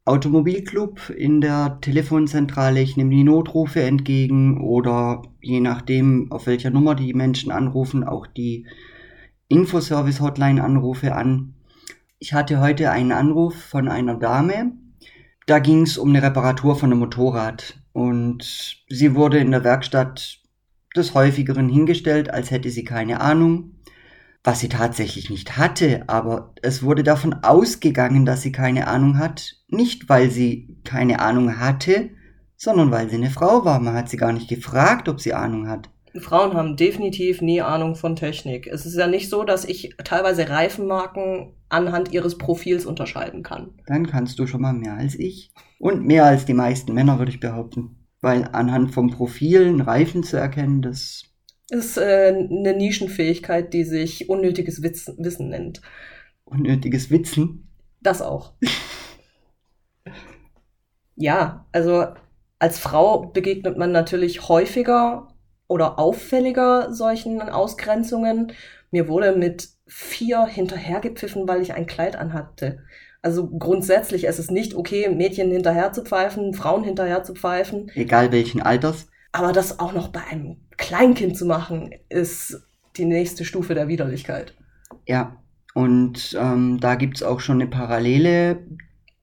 [0.07, 2.81] Automobilclub in der Telefonzentrale.
[2.81, 8.27] Ich nehme die Notrufe entgegen oder je nachdem, auf welcher Nummer die Menschen anrufen, auch
[8.27, 8.67] die
[9.49, 11.55] Infoservice-Hotline-Anrufe an.
[12.19, 14.73] Ich hatte heute einen Anruf von einer Dame.
[15.47, 17.81] Da ging es um eine Reparatur von einem Motorrad.
[17.93, 20.41] Und sie wurde in der Werkstatt
[20.95, 23.74] des häufigeren hingestellt, als hätte sie keine Ahnung
[24.45, 29.57] was sie tatsächlich nicht hatte, aber es wurde davon ausgegangen, dass sie keine Ahnung hat,
[29.69, 32.11] nicht weil sie keine Ahnung hatte,
[32.57, 33.81] sondern weil sie eine Frau war.
[33.81, 35.89] Man hat sie gar nicht gefragt, ob sie Ahnung hat.
[36.21, 38.69] Frauen haben definitiv nie Ahnung von Technik.
[38.69, 43.71] Es ist ja nicht so, dass ich teilweise Reifenmarken anhand ihres Profils unterscheiden kann.
[43.87, 45.53] Dann kannst du schon mal mehr als ich.
[45.79, 48.07] Und mehr als die meisten Männer, würde ich behaupten.
[48.21, 51.34] Weil anhand vom Profil einen Reifen zu erkennen, das
[51.71, 55.81] Ist äh, eine Nischenfähigkeit, die sich unnötiges Witz Wissen nennt.
[56.45, 57.69] unnötiges Witzen.
[58.03, 58.53] Das auch.
[61.17, 62.07] ja, also
[62.59, 65.29] als Frau begegnet man natürlich häufiger
[65.69, 68.53] oder auffälliger solchen Ausgrenzungen.
[68.91, 72.85] Mir wurde mit vier hinterhergepfiffen, weil ich ein Kleid anhatte.
[73.23, 77.91] Also grundsätzlich ist es nicht okay, Mädchen hinterher zu pfeifen, Frauen hinterher zu pfeifen.
[77.95, 79.09] Egal welchen Alters.
[79.35, 82.57] Aber das auch noch bei einem Kleinkind zu machen, ist
[82.97, 84.55] die nächste Stufe der Widerlichkeit.
[85.09, 85.43] Ja.
[85.75, 88.65] Und ähm, da gibt's auch schon eine Parallele.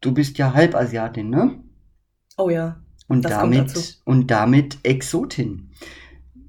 [0.02, 1.64] Du bist ja Halbasiatin, ne?
[2.38, 2.82] Oh ja.
[3.08, 5.72] Und damit, und damit Exotin,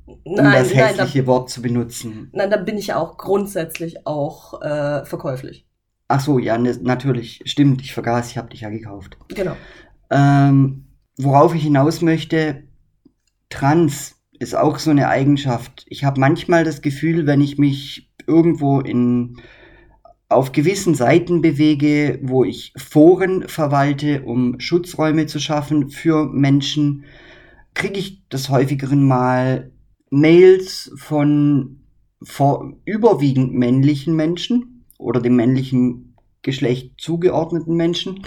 [0.06, 2.30] um Nein, das nein, da, hässliche Wort zu benutzen.
[2.32, 5.68] nein, da bin ich ja auch grundsätzlich auch äh, verkäuflich.
[6.08, 7.42] Ach so, ja, ne, natürlich.
[7.44, 9.16] Stimmt, ich vergaß, ich habe dich ja gekauft.
[9.28, 9.56] Genau.
[10.10, 12.64] Ähm, worauf ich hinaus möchte,
[13.52, 15.84] trans ist auch so eine Eigenschaft.
[15.88, 19.36] Ich habe manchmal das Gefühl, wenn ich mich irgendwo in
[20.28, 27.04] auf gewissen Seiten bewege, wo ich Foren verwalte, um Schutzräume zu schaffen für Menschen,
[27.74, 29.72] kriege ich des häufigeren Mal
[30.10, 31.80] Mails von
[32.22, 38.22] vor, überwiegend männlichen Menschen oder dem männlichen Geschlecht zugeordneten Menschen.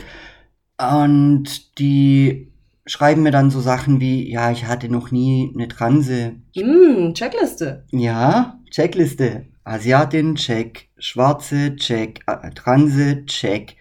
[0.77, 2.51] Und die
[2.85, 6.33] schreiben mir dann so Sachen wie, ja, ich hatte noch nie eine Transe.
[6.55, 7.85] Mm, Checkliste.
[7.91, 9.45] Ja, Checkliste.
[9.63, 10.89] Asiatin, check.
[10.99, 12.21] Schwarze, check.
[12.27, 13.75] Äh, Transe, check.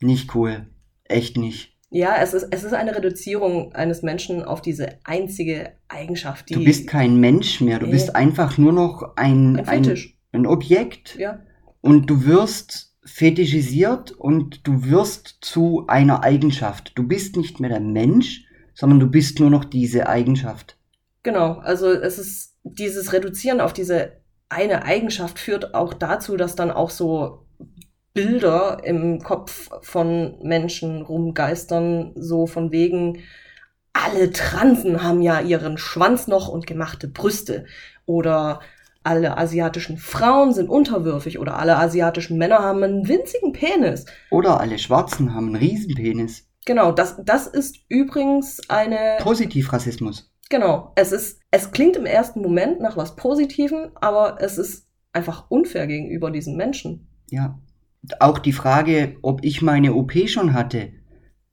[0.00, 0.66] Nicht cool.
[1.04, 1.76] Echt nicht.
[1.90, 6.54] Ja, es ist, es ist eine Reduzierung eines Menschen auf diese einzige Eigenschaft, die.
[6.54, 7.78] Du bist kein Mensch mehr.
[7.78, 7.92] Du Nee.
[7.92, 9.98] bist einfach nur noch ein, ein ein,
[10.32, 11.16] ein Objekt.
[11.18, 11.40] Ja.
[11.80, 16.92] Und du wirst fetischisiert und du wirst zu einer Eigenschaft.
[16.96, 18.44] Du bist nicht mehr der Mensch,
[18.78, 20.76] sondern du bist nur noch diese Eigenschaft.
[21.24, 24.12] Genau, also es ist dieses Reduzieren auf diese
[24.48, 27.44] eine Eigenschaft führt auch dazu, dass dann auch so
[28.14, 33.24] Bilder im Kopf von Menschen rumgeistern, so von wegen,
[33.92, 37.66] alle Transen haben ja ihren Schwanz noch und gemachte Brüste.
[38.06, 38.60] Oder
[39.02, 44.06] alle asiatischen Frauen sind unterwürfig oder alle asiatischen Männer haben einen winzigen Penis.
[44.30, 46.47] Oder alle Schwarzen haben einen Riesenpenis.
[46.66, 50.30] Genau, das, das ist übrigens eine Positivrassismus.
[50.50, 55.50] Genau, es ist, es klingt im ersten Moment nach was Positivem, aber es ist einfach
[55.50, 57.08] unfair gegenüber diesen Menschen.
[57.30, 57.58] Ja.
[58.20, 60.92] Auch die Frage, ob ich meine OP schon hatte,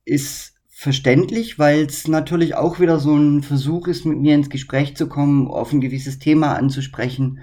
[0.06, 4.96] ist verständlich, weil es natürlich auch wieder so ein Versuch ist, mit mir ins Gespräch
[4.96, 7.40] zu kommen, auf ein gewisses Thema anzusprechen.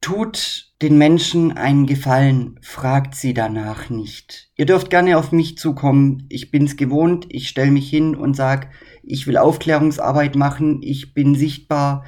[0.00, 4.50] Tut den Menschen einen Gefallen, fragt sie danach nicht.
[4.56, 6.26] Ihr dürft gerne auf mich zukommen.
[6.28, 7.26] Ich bin's gewohnt.
[7.30, 8.68] Ich stelle mich hin und sag,
[9.02, 10.80] ich will Aufklärungsarbeit machen.
[10.82, 12.04] Ich bin sichtbar.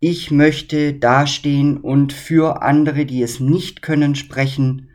[0.00, 4.90] Ich möchte dastehen und für andere, die es nicht können, sprechen.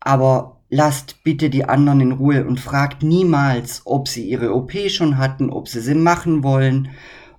[0.00, 5.18] Aber lasst bitte die anderen in Ruhe und fragt niemals, ob sie ihre OP schon
[5.18, 6.88] hatten, ob sie sie machen wollen,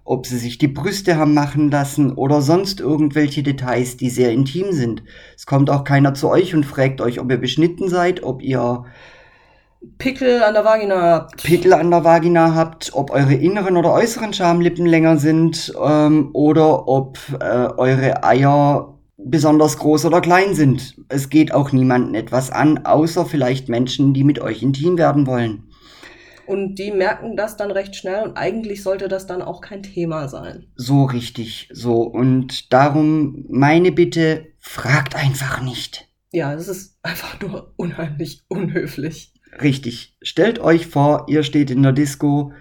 [0.08, 4.72] ob sie sich die Brüste haben machen lassen oder sonst irgendwelche Details, die sehr intim
[4.72, 5.04] sind.
[5.36, 8.86] Es kommt auch keiner zu euch und fragt euch, ob ihr beschnitten seid, ob ihr
[9.98, 11.44] Pickel an der Vagina habt.
[11.44, 16.88] Pickel an der Vagina habt, ob eure inneren oder äußeren Schamlippen länger sind ähm, oder
[16.88, 20.96] ob äh, eure Eier besonders groß oder klein sind.
[21.10, 25.67] Es geht auch niemanden etwas an, außer vielleicht Menschen, die mit euch intim werden wollen.
[26.48, 30.30] Und die merken das dann recht schnell und eigentlich sollte das dann auch kein Thema
[30.30, 30.68] sein.
[30.76, 32.02] So richtig, so.
[32.02, 36.08] Und darum meine Bitte, fragt einfach nicht.
[36.32, 39.34] Ja, es ist einfach nur unheimlich unhöflich.
[39.62, 40.18] Richtig.
[40.22, 42.54] Stellt euch vor, ihr steht in der Disco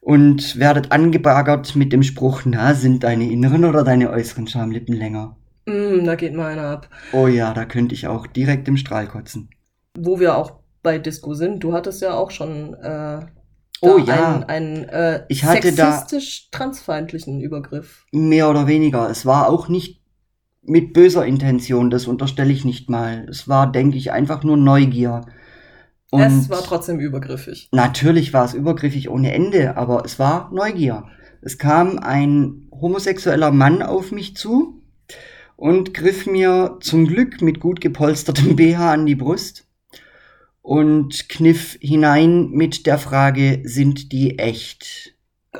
[0.00, 5.36] und werdet angebagert mit dem Spruch, na, sind deine inneren oder deine äußeren Schamlippen länger?
[5.66, 6.88] Mm, da geht mal einer ab.
[7.12, 9.50] Oh ja, da könnte ich auch direkt im Strahl kotzen.
[9.96, 13.20] Wo wir auch bei Disco sind, du hattest ja auch schon äh,
[13.82, 14.34] Oh ja.
[14.34, 18.04] einen, einen äh, Ich hatte da- sexistisch-transfeindlichen Übergriff.
[18.12, 19.08] Mehr oder weniger.
[19.10, 20.02] Es war auch nicht
[20.62, 23.26] mit böser Intention, das unterstelle ich nicht mal.
[23.30, 25.22] Es war, denke ich, einfach nur Neugier.
[26.10, 27.68] Und es war trotzdem übergriffig.
[27.72, 31.06] Natürlich war es übergriffig ohne Ende, aber es war Neugier.
[31.40, 34.82] Es kam ein homosexueller Mann auf mich zu
[35.56, 39.66] und griff mir zum Glück mit gut gepolstertem BH an die Brust
[40.62, 45.14] und kniff hinein mit der Frage, sind die echt?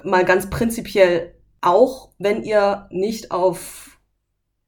[0.05, 3.99] mal ganz prinzipiell, auch wenn ihr nicht auf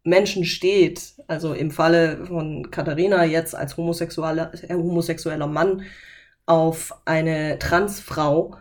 [0.05, 5.83] Menschen steht, also im Falle von Katharina jetzt als homosexueller, äh, homosexueller Mann
[6.47, 8.57] auf eine Transfrau,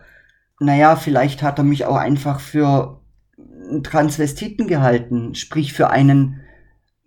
[0.60, 3.00] Naja, vielleicht hat er mich auch einfach für
[3.48, 6.40] einen Transvestiten gehalten, sprich für einen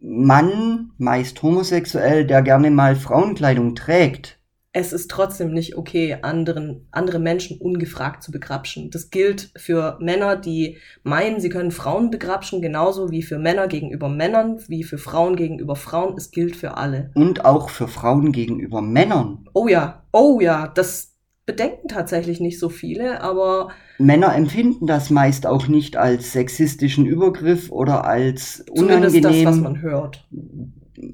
[0.02, 4.38] Mann, meist homosexuell, der gerne mal Frauenkleidung trägt.
[4.76, 8.92] Es ist trotzdem nicht okay, anderen, andere Menschen ungefragt zu begrapschen.
[8.92, 14.10] Das gilt für Männer, die meinen, sie können Frauen begrapschen, genauso wie für Männer gegenüber
[14.10, 16.16] Männern, wie für Frauen gegenüber Frauen.
[16.18, 17.10] Es gilt für alle.
[17.16, 19.48] Und auch für Frauen gegenüber Männern.
[19.54, 21.14] Oh ja, oh ja, das
[21.46, 27.72] bedenken tatsächlich nicht so viele, aber Männer empfinden das meist auch nicht als sexistischen Übergriff
[27.72, 29.64] oder als zumindest das, was unangenehm.
[29.64, 30.28] man hört.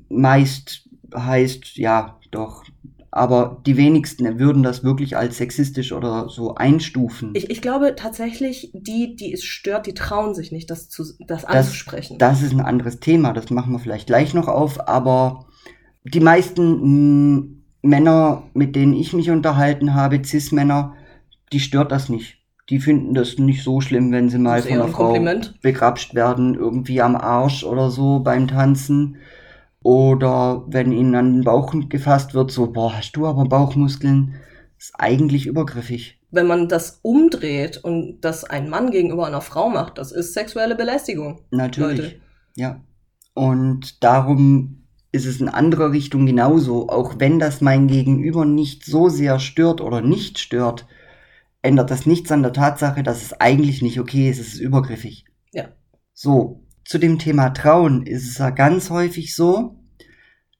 [0.09, 2.63] meist heißt, ja, doch.
[3.13, 7.31] Aber die wenigsten würden das wirklich als sexistisch oder so einstufen.
[7.33, 11.43] Ich, ich glaube tatsächlich, die, die es stört, die trauen sich nicht, das, zu, das
[11.43, 12.17] anzusprechen.
[12.17, 15.45] Das ist ein anderes Thema, das machen wir vielleicht gleich noch auf, aber
[16.05, 17.47] die meisten mh,
[17.83, 20.95] Männer, mit denen ich mich unterhalten habe, Cis-Männer,
[21.51, 22.37] die stört das nicht.
[22.69, 25.59] Die finden das nicht so schlimm, wenn sie mal Das von einer ein Frau Kompliment.
[25.61, 29.17] begrapscht werden, irgendwie am Arsch oder so beim Tanzen.
[29.83, 34.35] Oder wenn ihnen an den Bauch gefasst wird, so, boah, hast du aber Bauchmuskeln?
[34.77, 36.19] Ist eigentlich übergriffig.
[36.31, 40.75] Wenn man das umdreht und das ein Mann gegenüber einer Frau macht, das ist sexuelle
[40.75, 41.41] Belästigung.
[41.51, 41.99] Natürlich.
[41.99, 42.21] Leute.
[42.55, 42.81] Ja.
[43.33, 46.89] Und darum ist es in anderer Richtung genauso.
[46.89, 50.87] Auch wenn das mein Gegenüber nicht so sehr stört oder nicht stört,
[51.61, 55.25] ändert das nichts an der Tatsache, dass es eigentlich nicht okay ist, es ist übergriffig.
[55.51, 55.69] Ja.
[56.13, 59.79] So, zu dem Thema Trauen ist es ja ganz häufig so,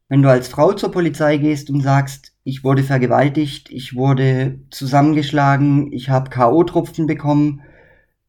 [0.07, 5.91] wenn du als Frau zur Polizei gehst und sagst, ich wurde vergewaltigt, ich wurde zusammengeschlagen,
[5.91, 7.63] ich habe KO-Tropfen bekommen,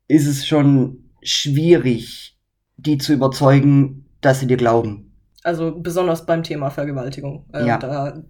[0.09, 2.37] ist es schon schwierig,
[2.77, 5.13] die zu überzeugen, dass sie dir glauben.
[5.45, 7.47] Also besonders beim Thema Vergewaltigung.
[7.53, 7.79] Äh, Ja.
[7.79, 8.25] Da,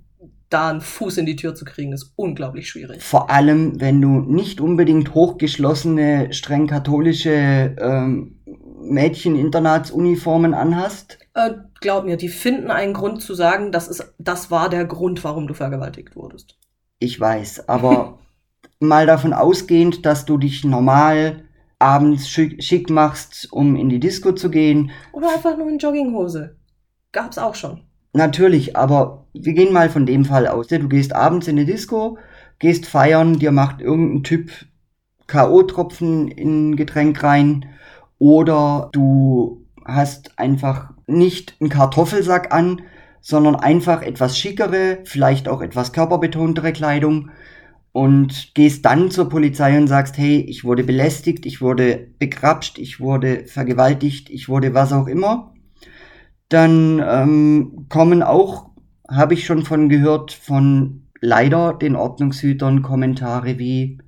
[0.50, 3.02] da einen Fuß in die Tür zu kriegen, ist unglaublich schwierig.
[3.02, 8.37] Vor allem, wenn du nicht unbedingt hochgeschlossene, streng katholische ähm,
[8.83, 11.18] Mädchen-Internatsuniformen anhast.
[11.35, 15.23] Äh, glaub mir, die finden einen Grund zu sagen, das, ist, das war der Grund,
[15.25, 16.59] warum du vergewaltigt wurdest.
[16.99, 18.18] Ich weiß, aber
[18.81, 21.45] mal davon ausgehend, dass du dich normal
[21.79, 24.92] abends schick, schick machst, um in die Disco zu gehen.
[25.12, 26.57] Oder einfach nur in Jogginghose.
[27.11, 27.81] Gab's auch schon.
[28.12, 30.68] Natürlich, aber wir gehen mal von dem Fall aus.
[30.68, 32.18] Du gehst abends in die Disco,
[32.59, 34.51] gehst feiern, dir macht irgendein Typ
[35.27, 37.66] K.O.-Tropfen in ein Getränk rein
[38.22, 42.82] oder du hast einfach nicht einen Kartoffelsack an,
[43.20, 47.30] sondern einfach etwas schickere, vielleicht auch etwas körperbetontere Kleidung
[47.90, 53.00] und gehst dann zur Polizei und sagst, hey, ich wurde belästigt, ich wurde begrapscht, ich
[53.00, 55.52] wurde vergewaltigt, ich wurde was auch immer,
[56.48, 58.70] dann ähm, kommen auch,
[59.11, 63.98] habe ich schon von gehört, von leider den Ordnungshütern Kommentare wie,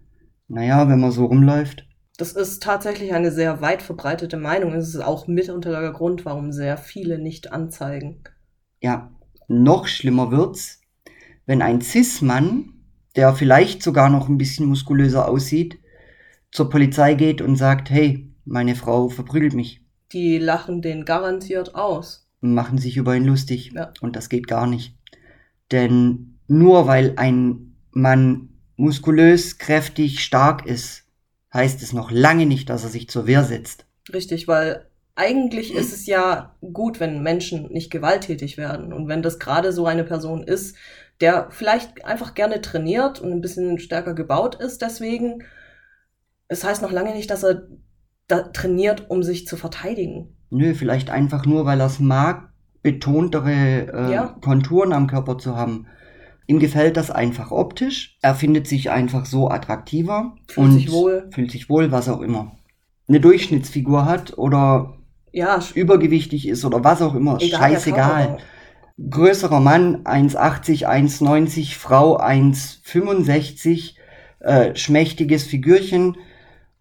[0.47, 1.85] naja, wenn man so rumläuft.
[2.17, 4.73] Das ist tatsächlich eine sehr weit verbreitete Meinung.
[4.73, 8.23] Es ist auch mitunter der Grund, warum sehr viele nicht anzeigen.
[8.81, 9.11] Ja,
[9.49, 10.81] noch schlimmer wird's,
[11.47, 12.71] wenn ein Cis-Mann,
[13.17, 15.79] der vielleicht sogar noch ein bisschen muskulöser aussieht,
[16.53, 22.29] zur Polizei geht und sagt, hey, meine Frau verprügelt mich, Die lachen den garantiert aus.
[22.41, 23.73] machen sich über ihn lustig.
[23.75, 23.93] Ja.
[24.01, 24.97] Und das geht gar nicht.
[25.73, 31.04] Denn nur weil ein Mann muskulös, kräftig, stark ist,
[31.55, 33.87] heißt es noch lange nicht, dass er sich zur Wehr setzt.
[34.13, 38.93] Richtig, weil eigentlich ist es ja gut, wenn Menschen nicht gewalttätig werden.
[38.93, 40.77] Und wenn das gerade so eine Person ist,
[41.21, 45.45] der vielleicht einfach gerne trainiert und ein bisschen stärker gebaut ist, deswegen,
[46.49, 47.69] es heißt noch lange nicht, dass er
[48.27, 50.37] da trainiert, um sich zu verteidigen.
[50.51, 52.49] Nö, vielleicht einfach nur, weil er es mag,
[52.83, 54.37] betontere äh, Ja.
[54.41, 55.87] Konturen am Körper zu haben.
[56.47, 58.19] Ihm gefällt das einfach optisch.
[58.21, 60.35] Er findet sich einfach so attraktiver.
[60.49, 61.29] Fühlt sich wohl.
[61.33, 62.53] Fühlt sich wohl, was auch immer.
[63.09, 64.99] Eine Durchschnittsfigur hat oder
[65.33, 67.39] Ja, übergewichtig ist oder was auch immer.
[67.41, 67.61] egal.
[67.61, 68.39] Scheißegal.
[69.11, 73.95] Größerer Mann, 1,80, 1,90, Frau 1,65,
[74.41, 76.17] äh, schmächtiges Figürchen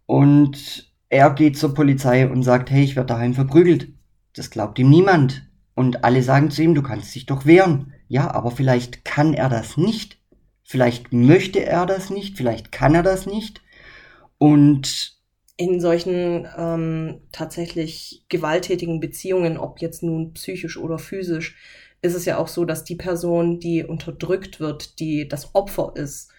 [0.06, 3.90] und er geht zur Polizei und sagt, hey, ich werde daheim verprügelt.
[4.36, 5.48] Das glaubt ihm niemand.
[5.76, 7.93] Und alle sagen zu ihm, du kannst dich doch wehren.
[8.14, 10.20] Ja, aber vielleicht kann er das nicht.
[10.62, 13.64] Vielleicht möchte er das nicht, vielleicht kann er das nicht.
[14.38, 15.18] Und
[15.58, 21.58] in solchen ähm, tatsächlich gewalttätigen Beziehungen, ob jetzt nun psychisch oder physisch,
[22.04, 26.30] ist es ja auch so, dass die Person, die unterdrückt wird, die das Opfer ist,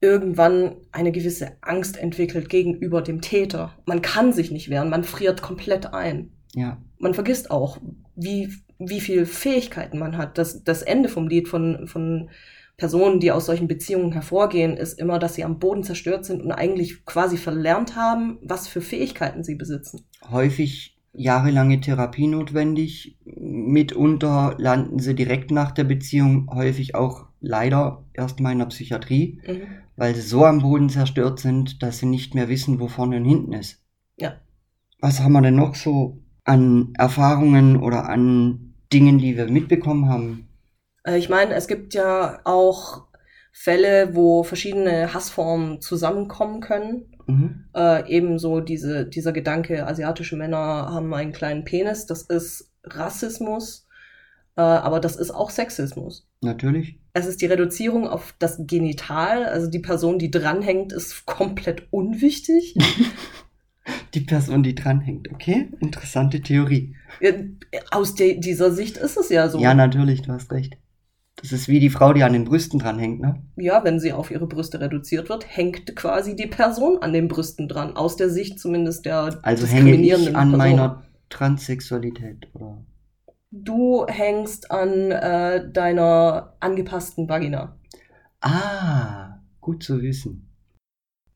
[0.00, 3.74] irgendwann eine gewisse Angst entwickelt gegenüber dem Täter.
[3.84, 6.32] Man kann sich nicht wehren, man friert komplett ein.
[6.54, 7.76] ja, Man vergisst auch,
[8.18, 10.38] wie, wie viel Fähigkeiten man hat.
[10.38, 12.30] Das, das Ende vom Lied von, von
[12.76, 16.52] Personen, die aus solchen Beziehungen hervorgehen, ist immer, dass sie am Boden zerstört sind und
[16.52, 20.02] eigentlich quasi verlernt haben, was für Fähigkeiten sie besitzen.
[20.30, 23.16] häufig jahrelange Therapie notwendig.
[23.24, 29.62] Mitunter landen sie direkt nach der Beziehung häufig auch leider erstmal in der Psychiatrie, Mhm.
[29.96, 33.24] weil sie so am Boden zerstört sind, dass sie nicht mehr wissen, wo vorne und
[33.24, 33.82] hinten ist.
[34.16, 34.34] Ja.
[35.00, 40.48] Was haben wir denn noch so an Erfahrungen oder an Dingen, die wir mitbekommen haben?
[41.04, 43.08] Äh, Ich meine, es gibt ja auch
[43.52, 47.16] Fälle, wo verschiedene Hassformen zusammenkommen können.
[47.26, 47.64] Mhm.
[47.74, 50.58] Äh, ebenso diese, dieser Gedanke, asiatische Männer
[50.90, 53.86] haben einen kleinen Penis, das ist Rassismus,
[54.56, 56.26] äh, aber das ist auch Sexismus.
[56.40, 56.98] Natürlich.
[57.12, 62.74] Es ist die Reduzierung auf das Genital, also die Person, die dranhängt, ist komplett unwichtig.
[64.14, 65.30] Die Person, die dranhängt.
[65.32, 66.94] Okay, interessante Theorie.
[67.20, 67.44] Äh,
[67.90, 69.58] Aus de dieser Sicht ist es ja so.
[69.58, 70.76] Ja, natürlich, du hast recht.
[71.40, 73.40] Das ist wie die Frau, die an den Brüsten dranhängt, ne?
[73.56, 77.68] Ja, wenn sie auf ihre Brüste reduziert wird, hängt quasi die Person an den Brüsten
[77.68, 77.94] dran.
[77.96, 80.58] Aus der Sicht zumindest der Also hänge ich diskriminierenden an Person.
[80.58, 82.82] meiner Transsexualität, oder?
[83.50, 87.76] Du hängst an äh, deiner angepassten Vagina.
[88.40, 90.47] Ah, gut zu wissen.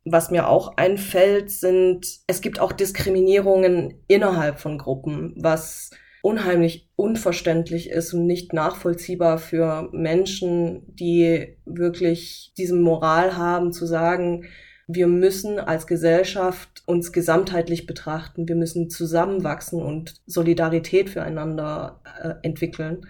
[0.05, 5.91] Was mir auch einfällt, sind, es gibt auch Diskriminierungen innerhalb von Gruppen, was
[6.23, 14.45] unheimlich unverständlich ist und nicht nachvollziehbar für Menschen, die wirklich diese Moral haben zu sagen,
[14.87, 23.07] wir müssen als Gesellschaft uns gesamtheitlich betrachten, wir müssen zusammenwachsen und Solidarität füreinander äh, entwickeln,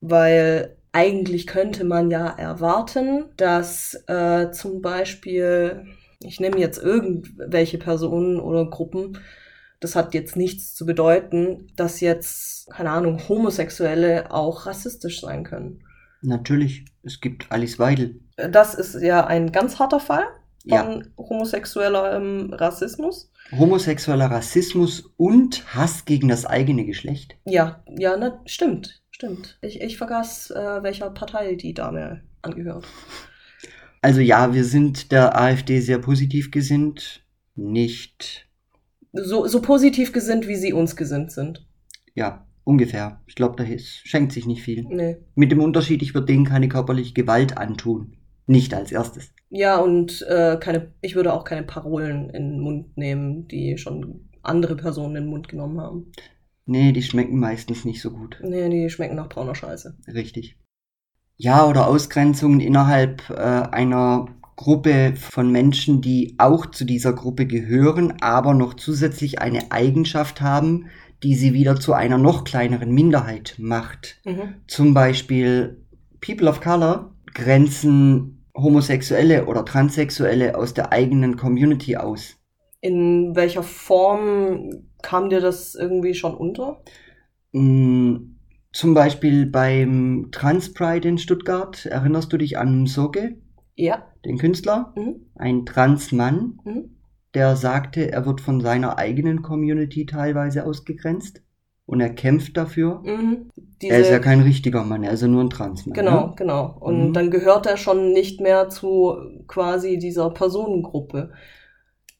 [0.00, 5.86] weil eigentlich könnte man ja erwarten, dass äh, zum Beispiel,
[6.24, 9.18] ich nehme jetzt irgendwelche Personen oder Gruppen,
[9.80, 15.82] das hat jetzt nichts zu bedeuten, dass jetzt, keine Ahnung, Homosexuelle auch rassistisch sein können.
[16.22, 18.20] Natürlich, es gibt Alice Weidel.
[18.36, 20.24] Das ist ja ein ganz harter Fall
[20.68, 21.02] von ja.
[21.18, 23.32] homosexueller ähm, Rassismus.
[23.50, 27.36] Homosexueller Rassismus und Hass gegen das eigene Geschlecht.
[27.44, 29.58] Ja, ja, na, stimmt, stimmt.
[29.62, 32.86] Ich, ich vergaß, äh, welcher Partei die Dame angehört.
[34.02, 37.24] Also ja, wir sind der AfD sehr positiv gesinnt,
[37.54, 38.48] nicht
[39.12, 41.66] so, so positiv gesinnt, wie sie uns gesinnt sind.
[42.14, 43.20] Ja, ungefähr.
[43.26, 44.84] Ich glaube, da schenkt sich nicht viel.
[44.88, 45.18] Nee.
[45.34, 48.16] Mit dem Unterschied, ich würde denen keine körperliche Gewalt antun.
[48.46, 49.32] Nicht als erstes.
[49.50, 54.28] Ja, und äh, keine, ich würde auch keine Parolen in den Mund nehmen, die schon
[54.42, 56.10] andere Personen in den Mund genommen haben.
[56.66, 58.40] Nee, die schmecken meistens nicht so gut.
[58.42, 59.96] Nee, die schmecken nach brauner Scheiße.
[60.12, 60.56] Richtig.
[61.42, 68.14] Ja, oder Ausgrenzungen innerhalb äh, einer Gruppe von Menschen, die auch zu dieser Gruppe gehören,
[68.20, 70.86] aber noch zusätzlich eine Eigenschaft haben,
[71.24, 74.20] die sie wieder zu einer noch kleineren Minderheit macht.
[74.24, 74.54] Mhm.
[74.68, 75.84] Zum Beispiel
[76.20, 82.36] People of Color grenzen Homosexuelle oder Transsexuelle aus der eigenen Community aus.
[82.80, 86.84] In welcher Form kam dir das irgendwie schon unter?
[87.50, 88.31] Mm,
[88.72, 91.86] zum Beispiel beim Trans Pride in Stuttgart.
[91.86, 93.36] Erinnerst du dich an Soge?
[93.74, 94.04] Ja.
[94.24, 95.26] Den Künstler, mhm.
[95.34, 96.96] ein Transmann, mhm.
[97.34, 101.42] der sagte, er wird von seiner eigenen Community teilweise ausgegrenzt
[101.86, 103.02] und er kämpft dafür.
[103.04, 103.50] Mhm.
[103.82, 105.94] er ist ja kein richtiger Mann, er ist ja nur ein Transmann.
[105.94, 106.34] Genau, ne?
[106.36, 106.76] genau.
[106.78, 107.12] Und mhm.
[107.12, 109.16] dann gehört er schon nicht mehr zu
[109.48, 111.32] quasi dieser Personengruppe.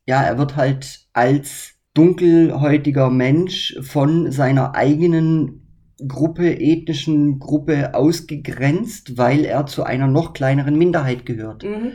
[0.05, 5.62] Ja, er wird halt als dunkelhäutiger Mensch von seiner eigenen
[6.07, 11.65] Gruppe, ethnischen Gruppe ausgegrenzt, weil er zu einer noch kleineren Minderheit gehört.
[11.65, 11.93] Mhm.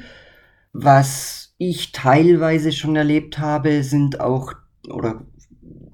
[0.73, 4.53] Was ich teilweise schon erlebt habe, sind auch,
[4.89, 5.25] oder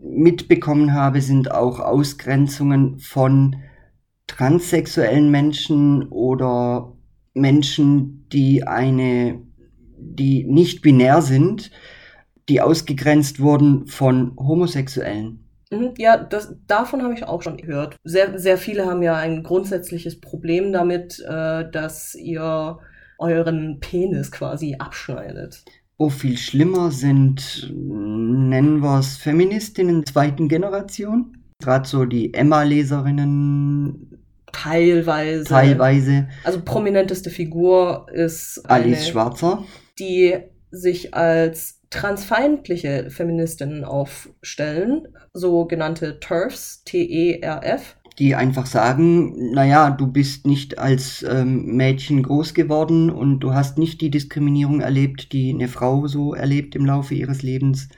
[0.01, 3.55] mitbekommen habe, sind auch Ausgrenzungen von
[4.27, 6.93] transsexuellen Menschen oder
[7.33, 9.41] Menschen, die eine,
[9.97, 11.71] die nicht binär sind,
[12.49, 15.42] die ausgegrenzt wurden von Homosexuellen.
[15.79, 17.95] Mhm, ja, das, davon habe ich auch schon gehört.
[18.03, 22.79] Sehr, sehr viele haben ja ein grundsätzliches Problem damit, äh, dass ihr
[23.17, 25.63] euren Penis quasi abschneidet.
[25.97, 31.37] Oh, viel schlimmer sind, nennen wir es Feministinnen zweiten Generation.
[31.61, 34.19] Gerade so die Emma-Leserinnen.
[34.51, 35.45] Teilweise.
[35.45, 36.27] Teilweise.
[36.43, 39.63] Also prominenteste Figur ist Alice Schwarzer.
[39.97, 40.35] Die
[40.71, 47.95] sich als transfeindliche Feministinnen aufstellen, sogenannte TERFs, T-E-R-F.
[48.19, 53.77] Die einfach sagen, naja, du bist nicht als ähm, Mädchen groß geworden und du hast
[53.77, 57.89] nicht die Diskriminierung erlebt, die eine Frau so erlebt im Laufe ihres Lebens.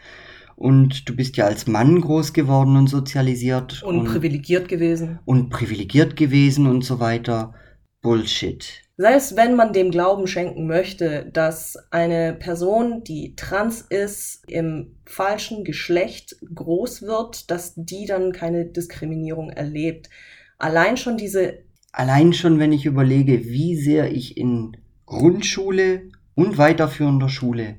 [0.56, 3.84] Und du bist ja als Mann groß geworden und sozialisiert.
[3.84, 5.20] Und, und privilegiert gewesen.
[5.26, 7.54] Und privilegiert gewesen und so weiter.
[8.02, 8.85] Bullshit.
[8.98, 15.66] Selbst wenn man dem Glauben schenken möchte, dass eine Person, die trans ist, im falschen
[15.66, 20.10] Geschlecht groß wird, dass die dann keine Diskriminierung erlebt.
[20.58, 21.60] Allein schon diese.
[21.92, 27.76] Allein schon, wenn ich überlege, wie sehr ich in Grundschule und weiterführender Schule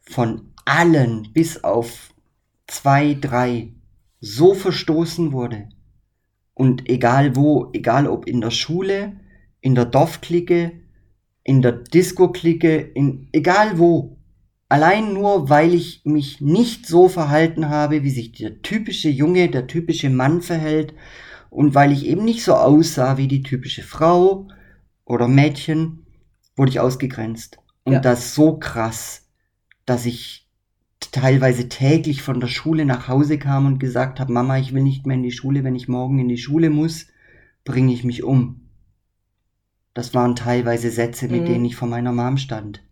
[0.00, 2.10] von allen bis auf
[2.66, 3.72] zwei, drei
[4.20, 5.68] so verstoßen wurde.
[6.54, 9.16] Und egal wo, egal ob in der Schule,
[9.64, 10.72] in der Dorfklicke,
[11.42, 14.18] in der Disco-Clique, in egal wo.
[14.68, 19.66] Allein nur, weil ich mich nicht so verhalten habe, wie sich der typische Junge, der
[19.66, 20.92] typische Mann verhält
[21.48, 24.48] und weil ich eben nicht so aussah wie die typische Frau
[25.06, 26.04] oder Mädchen,
[26.56, 27.58] wurde ich ausgegrenzt.
[27.84, 28.00] Und ja.
[28.00, 29.30] das so krass,
[29.86, 30.46] dass ich
[31.10, 35.06] teilweise täglich von der Schule nach Hause kam und gesagt habe, Mama, ich will nicht
[35.06, 37.06] mehr in die Schule, wenn ich morgen in die Schule muss,
[37.64, 38.63] bringe ich mich um.
[39.94, 41.46] Das waren teilweise Sätze, mit mhm.
[41.46, 42.82] denen ich vor meiner Mom stand.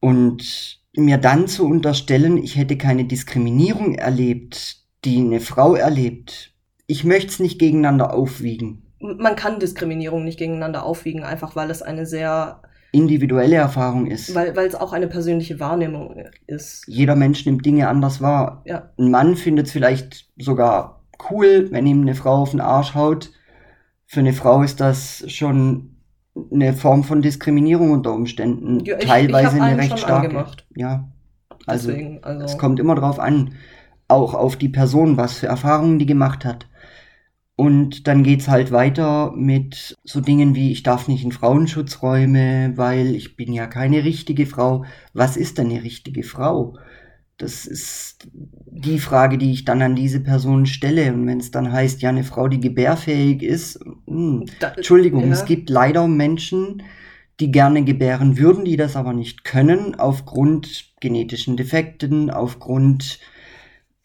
[0.00, 6.54] Und mir dann zu unterstellen, ich hätte keine Diskriminierung erlebt, die eine Frau erlebt.
[6.86, 8.92] Ich möchte es nicht gegeneinander aufwiegen.
[9.00, 12.62] Man kann Diskriminierung nicht gegeneinander aufwiegen, einfach weil es eine sehr
[12.92, 14.34] individuelle Erfahrung ist.
[14.34, 16.14] Weil es auch eine persönliche Wahrnehmung
[16.46, 16.84] ist.
[16.86, 18.62] Jeder Mensch nimmt Dinge anders wahr.
[18.66, 18.90] Ja.
[18.98, 23.32] Ein Mann findet es vielleicht sogar cool, wenn ihm eine Frau auf den Arsch haut.
[24.12, 25.96] Für eine Frau ist das schon
[26.52, 28.84] eine Form von Diskriminierung unter Umständen.
[28.84, 30.26] Ja, ich- teilweise ich eine recht starke.
[30.26, 30.66] angemacht.
[30.76, 31.08] Ja.
[31.66, 33.54] Also, Deswegen, also es kommt immer drauf an,
[34.08, 36.66] auch auf die Person, was für Erfahrungen die gemacht hat.
[37.56, 43.14] Und dann geht's halt weiter mit so Dingen wie, ich darf nicht in Frauenschutzräume, weil
[43.14, 44.84] ich bin ja keine richtige Frau.
[45.14, 46.76] Was ist denn eine richtige Frau?
[47.38, 51.12] Das ist die Frage, die ich dann an diese Person stelle.
[51.12, 55.32] Und wenn es dann heißt, ja, eine Frau, die gebärfähig ist, hm, da, Entschuldigung, ja.
[55.32, 56.82] es gibt leider Menschen,
[57.40, 63.18] die gerne gebären würden, die das aber nicht können, aufgrund genetischen Defekten, aufgrund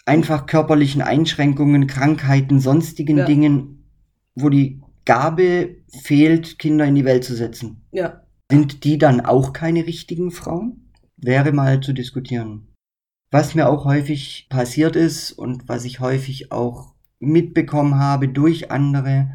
[0.06, 3.26] einfach körperlichen Einschränkungen, Krankheiten, sonstigen Ja.
[3.26, 3.84] Dingen,
[4.36, 7.82] wo die Gabe fehlt, Kinder in die Welt zu setzen.
[7.92, 10.90] ja, Sind die dann auch keine richtigen Frauen?
[11.18, 12.67] Wäre mal zu diskutieren.
[13.32, 19.28] Was mir auch häufig passiert ist und was ich häufig auch mitbekommen habe durch andere,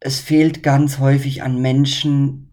[0.00, 2.50] es fehlt ganz häufig an Menschen,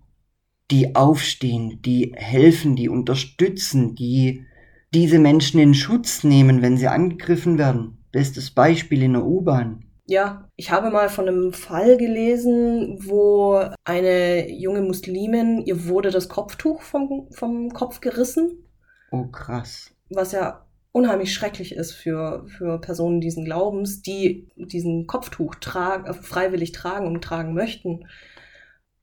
[0.69, 4.45] die aufstehen, die helfen, die unterstützen, die
[4.93, 7.97] diese Menschen in Schutz nehmen, wenn sie angegriffen werden.
[8.11, 9.85] Bestes Beispiel in der U-Bahn.
[10.05, 16.29] Ja, ich habe mal von einem Fall gelesen, wo eine junge Muslimin, ihr wurde das
[16.29, 18.63] Kopftuch vom, vom Kopf gerissen,
[19.11, 19.91] Oh krass.
[20.09, 20.65] was ja
[20.97, 27.05] unheimlich schrecklich ist für, für Personen diesen Glaubens, die diesen Kopftuch tragen, äh, freiwillig tragen
[27.05, 28.07] und tragen möchten.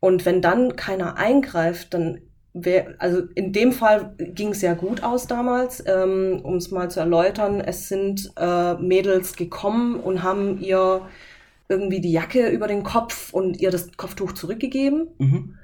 [0.01, 2.20] Und wenn dann keiner eingreift, dann
[2.53, 6.90] wäre, also in dem Fall ging es ja gut aus damals, ähm, um es mal
[6.90, 7.61] zu erläutern.
[7.61, 11.09] Es sind äh, Mädels gekommen und haben ihr
[11.68, 15.09] irgendwie die Jacke über den Kopf und ihr das Kopftuch zurückgegeben.
[15.18, 15.59] Mhm.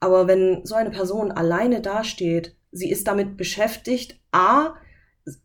[0.00, 4.74] Aber wenn so eine Person alleine dasteht, sie ist damit beschäftigt, a,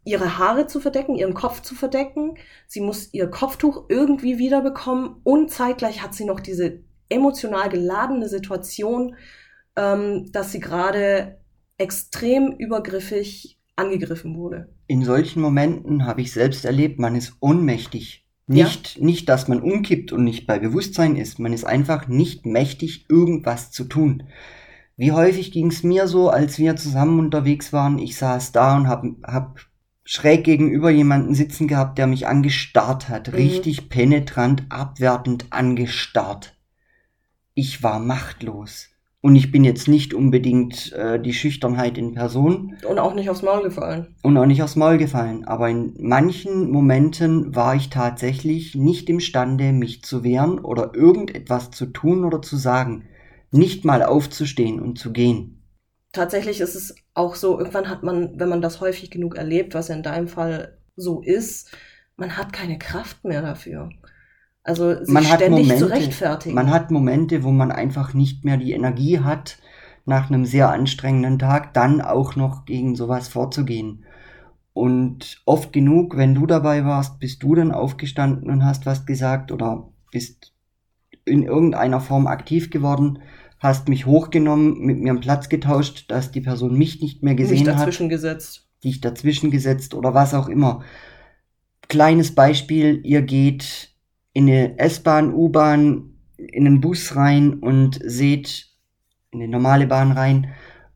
[0.03, 2.36] ihre Haare zu verdecken, ihren Kopf zu verdecken,
[2.67, 9.15] sie muss ihr Kopftuch irgendwie wiederbekommen und zeitgleich hat sie noch diese emotional geladene Situation,
[9.76, 11.39] ähm, dass sie gerade
[11.78, 14.69] extrem übergriffig angegriffen wurde.
[14.88, 18.26] In solchen Momenten habe ich selbst erlebt, man ist ohnmächtig.
[18.47, 21.39] Nicht, nicht, dass man umkippt und nicht bei Bewusstsein ist.
[21.39, 24.23] Man ist einfach nicht mächtig, irgendwas zu tun.
[24.98, 28.00] Wie häufig ging es mir so, als wir zusammen unterwegs waren?
[28.00, 29.60] Ich saß da und hab, hab
[30.06, 33.28] schräg gegenüber jemanden sitzen gehabt, der mich angestarrt hat.
[33.30, 33.34] Mhm.
[33.36, 36.56] Richtig penetrant, abwertend angestarrt.
[37.54, 38.89] Ich war machtlos.
[39.20, 43.41] Und ich bin jetzt nicht unbedingt äh, die Schüchternheit in Person Und auch nicht aufs
[43.41, 44.16] Maul gefallen.
[44.22, 45.46] und auch nicht aufs Maul gefallen.
[45.46, 51.88] Aber in manchen Momenten war ich tatsächlich nicht imstande, mich zu wehren oder irgendetwas zu
[51.88, 53.06] tun oder zu sagen.
[53.56, 55.64] Nicht mal aufzustehen und zu gehen.
[56.12, 59.89] Tatsächlich ist es auch so, irgendwann hat man, wenn man das häufig genug erlebt, was
[59.89, 61.76] ja in deinem Fall so ist,
[62.16, 63.89] man hat keine Kraft mehr dafür.
[64.64, 66.56] Also sich Man hat ständig zu Momente- rechtfertigen.
[66.56, 69.58] Man hat Momente, wo man einfach nicht mehr die Energie hat,
[70.06, 74.06] nach einem sehr anstrengenden Tag dann auch noch gegen sowas vorzugehen.
[74.74, 79.51] Und oft genug, wenn du dabei warst, bist du dann aufgestanden und hast was gesagt
[79.51, 80.53] oder bist
[81.26, 83.20] in irgendeiner Form aktiv geworden,
[83.60, 87.68] hast mich hochgenommen, mit mir einen Platz getauscht, dass die Person mich nicht mehr gesehen
[87.68, 88.68] hat dazwischen gesetzt.
[88.84, 90.84] dich dazwischen gesetzt oder was auch immer.
[91.88, 93.95] Kleines Beispiel, ihr geht
[94.34, 98.68] in eine S-Bahn, U-Bahn, in einen Bus rein und seht,
[99.32, 100.53] in eine normale Bahn rein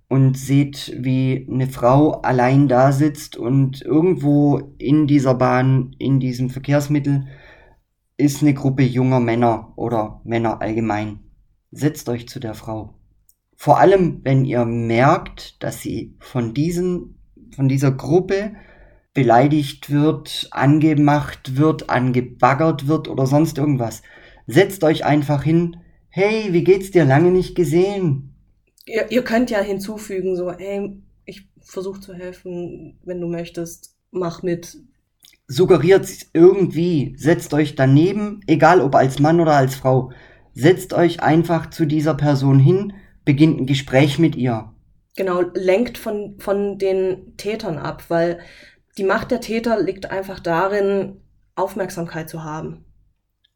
[0.09, 6.49] und seht, wie eine Frau allein da sitzt und irgendwo in dieser Bahn, in diesem
[6.49, 7.27] Verkehrsmittel,
[8.17, 11.19] ist eine Gruppe junger Männer oder Männer allgemein.
[11.71, 12.95] Setzt euch zu der Frau.
[13.55, 17.19] Vor allem, wenn ihr merkt, dass sie von diesen,
[17.55, 18.53] von dieser Gruppe
[19.13, 24.01] beleidigt wird, angemacht wird, angebaggert wird oder sonst irgendwas.
[24.47, 25.77] Setzt euch einfach hin.
[26.07, 27.05] Hey, wie geht's dir?
[27.05, 28.33] Lange nicht gesehen.
[28.85, 34.41] Ihr, ihr könnt ja hinzufügen, so, hey, ich versuche zu helfen, wenn du möchtest, mach
[34.41, 34.77] mit.
[35.47, 37.13] Suggeriert irgendwie.
[37.17, 40.11] Setzt euch daneben, egal ob als Mann oder als Frau.
[40.53, 42.93] Setzt euch einfach zu dieser Person hin,
[43.25, 44.73] beginnt ein Gespräch mit ihr.
[45.15, 48.39] Genau, lenkt von, von den Tätern ab, weil
[48.97, 51.17] die Macht der Täter liegt einfach darin,
[51.55, 52.85] Aufmerksamkeit zu haben.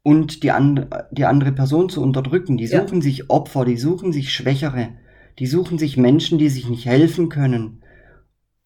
[0.06, 2.58] und die, and die andere Person zu unterdrücken.
[2.58, 2.82] Die Ja.
[2.82, 4.90] suchen sich Opfer, die suchen sich Schwächere,
[5.38, 7.82] die suchen sich Menschen, die sich nicht helfen können.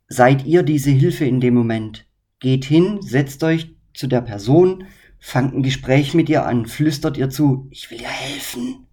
[0.08, 2.06] Seid ihr diese Hilfe in dem Moment?
[2.40, 4.84] Geht hin, setzt euch zu der Person,
[5.18, 8.86] fangt ein Gespräch mit ihr an, flüstert ihr zu, ich will ihr helfen.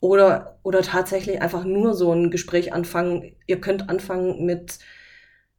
[0.00, 3.36] Oder, oder tatsächlich einfach nur so ein Gespräch anfangen.
[3.46, 4.78] Ihr könnt anfangen mit,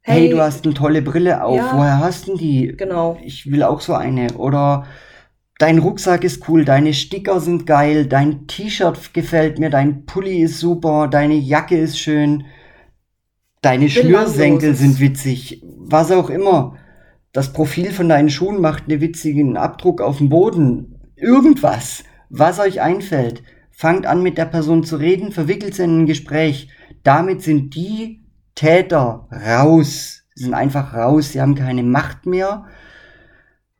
[0.02, 1.56] Hey, Hey, du hast eine tolle Brille auf.
[1.56, 1.72] Ja.
[1.76, 2.74] Woher hast du die?
[2.76, 3.18] genau.
[3.24, 4.34] Ich will auch so eine.
[4.34, 4.86] Oder
[5.58, 10.60] dein Rucksack ist cool, deine Sticker sind geil, dein T-Shirt gefällt mir, dein Pulli ist
[10.60, 12.44] super, deine Jacke ist schön,
[13.62, 16.76] deine Schnürsenkel sind witzig, was auch immer.
[17.36, 20.94] Das Profil von deinen Schuhen macht einen witzigen Abdruck auf dem Boden.
[21.16, 23.42] Irgendwas, was euch einfällt.
[23.70, 26.70] Fangt an mit der Person zu reden, verwickelt sie in ein Gespräch.
[27.02, 28.24] Damit sind die
[28.54, 30.22] Täter raus.
[30.34, 32.64] Sie sind einfach raus, sie haben keine Macht mehr.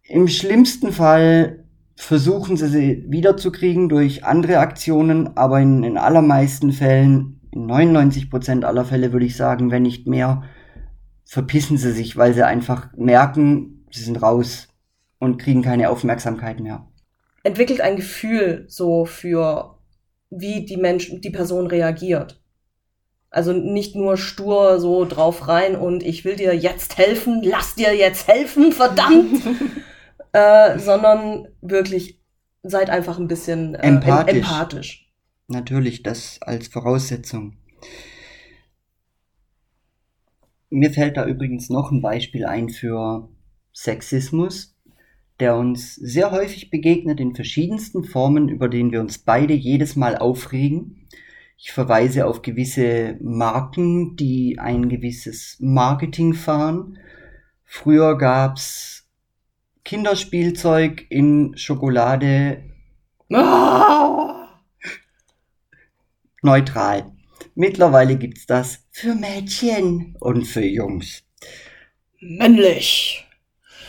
[0.03, 7.41] Im schlimmsten Fall versuchen sie sie wiederzukriegen durch andere Aktionen, aber in den allermeisten Fällen,
[7.53, 10.43] in 99% aller Fälle würde ich sagen, wenn nicht mehr,
[11.27, 14.69] verpissen sie sich, weil sie einfach merken, sie sind raus
[15.19, 16.87] und kriegen keine Aufmerksamkeit mehr.
[17.43, 19.79] Entwickelt ein Gefühl so für,
[20.31, 22.41] wie die Mensch, die Person reagiert.
[23.31, 27.95] Also nicht nur stur so drauf rein und ich will dir jetzt helfen, lass dir
[27.95, 29.43] jetzt helfen, verdammt!
[30.33, 32.21] äh, sondern wirklich
[32.63, 34.37] seid einfach ein bisschen äh, em- Empathisch.
[34.37, 35.13] empathisch.
[35.49, 37.57] Natürlich, das als Voraussetzung.
[40.71, 43.29] Mir fällt da übrigens noch ein Beispiel ein für
[43.73, 44.77] Sexismus,
[45.39, 50.17] der uns sehr häufig begegnet in verschiedensten Formen, über den wir uns beide jedes Mal
[50.17, 51.09] aufregen.
[51.59, 56.99] Ich verweise auf gewisse Marken, die ein gewisses Marketing fahren.
[57.65, 59.09] Früher gab's
[59.85, 62.65] Kinderspielzeug in Schokolade
[63.33, 64.61] Ah!
[66.43, 67.16] neutral.
[67.57, 71.25] Mittlerweile gibt's das für Mädchen und für Jungs.
[72.21, 73.27] Männlich.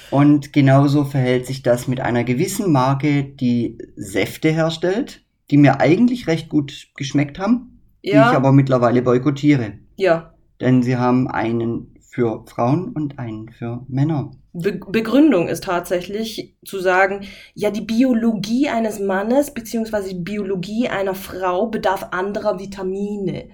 [0.09, 6.28] Und genauso verhält sich das mit einer gewissen Marke, die Säfte herstellt, die mir eigentlich
[6.28, 9.74] recht gut geschmeckt haben, die ich Ja, aber mittlerweile boykottiere.
[9.97, 10.34] ja.
[10.59, 14.32] Denn sie haben einen für Frauen und einen für Männer.
[14.51, 21.13] Be Begründung ist tatsächlich zu sagen, ja, die Biologie eines Mannes beziehungsweise die Biologie einer
[21.13, 23.49] Frau bedarf anderer Vitamine.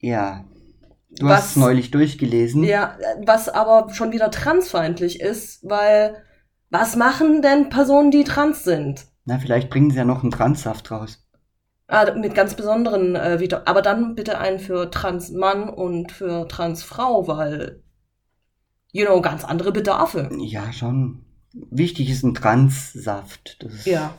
[0.00, 0.44] Ja.
[1.20, 2.64] Du Was- hast es neulich durchgelesen.
[2.64, 6.16] Ja, was aber schon wieder transfeindlich ist, weil
[6.70, 9.06] was machen denn Personen, die trans sind?
[9.24, 11.27] Na, vielleicht bringen sie ja noch einen Transsaft raus.
[11.90, 13.66] Ah, mit ganz besonderen äh, Vitaminen.
[13.66, 17.82] Aber dann bitte einen für Trans-Mann und für Trans-Frau, weil,
[18.92, 20.28] you know, ganz andere Bedarfe.
[20.38, 21.24] Ja, schon.
[21.70, 23.62] Wichtig ist ein Transsaft.
[23.62, 24.14] Das Ja.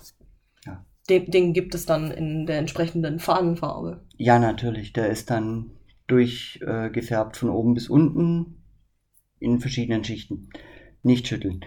[0.65, 0.83] Ja.
[1.09, 4.03] Den, den gibt es dann in der entsprechenden Fahnenfarbe.
[4.17, 4.91] Ja, natürlich.
[4.93, 5.69] Der ist dann
[6.07, 8.63] durchgefärbt äh, von oben bis unten
[9.39, 10.49] in verschiedenen Schichten.
[11.03, 11.63] Nicht schütteln.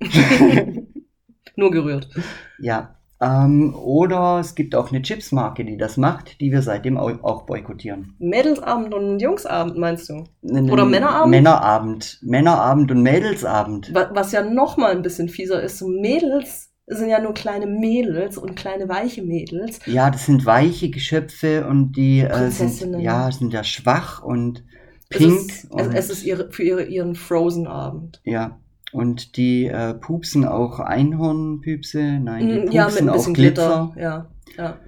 [1.56, 2.10] Nur gerührt.
[2.58, 2.97] Ja.
[3.20, 8.14] Ähm, oder es gibt auch eine Chipsmarke, die das macht, die wir seitdem auch, boykottieren.
[8.18, 10.24] Mädelsabend und Jungsabend, meinst du?
[10.42, 11.30] Oder Männerabend?
[11.30, 12.18] Männerabend.
[12.22, 13.92] Männerabend und Mädelsabend.
[13.92, 17.66] Wa- Was ja noch mal ein bisschen fieser ist, so Mädels sind ja nur kleine
[17.66, 19.80] Mädels und kleine weiche Mädels.
[19.86, 24.64] Ja, das sind weiche Geschöpfe und die äh, sind, ja, sind ja schwach und
[25.10, 25.50] Es pink.
[25.50, 28.20] ist, es, und, es ist ihre, für ihre, ihren Frozen-Abend.
[28.24, 28.58] Ja.
[28.92, 32.20] Und die äh, pupsen auch Einhornpüpse.
[32.20, 33.32] Nein, die Mm, pupsen Ja, mit ein auch Glitzer.
[33.34, 33.92] Glitter.
[33.96, 34.78] Ja, ja.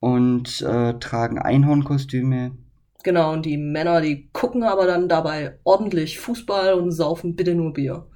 [0.00, 2.52] Und äh, tragen Einhornkostüme.
[3.04, 7.72] Genau, und die Männer, die gucken aber dann dabei ordentlich Fußball und saufen bitte nur
[7.72, 8.06] Bier.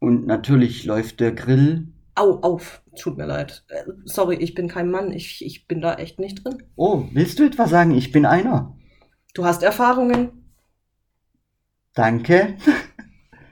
[0.00, 1.88] Und natürlich läuft der Grill.
[2.14, 3.64] Au, auf, tut mir leid.
[3.68, 6.62] Äh, Sorry, ich bin kein Mann, ich, ich bin da echt nicht drin.
[6.76, 8.76] Oh, willst du etwa sagen, ich bin einer?
[9.34, 10.30] Du hast Erfahrungen,
[11.94, 12.56] Danke.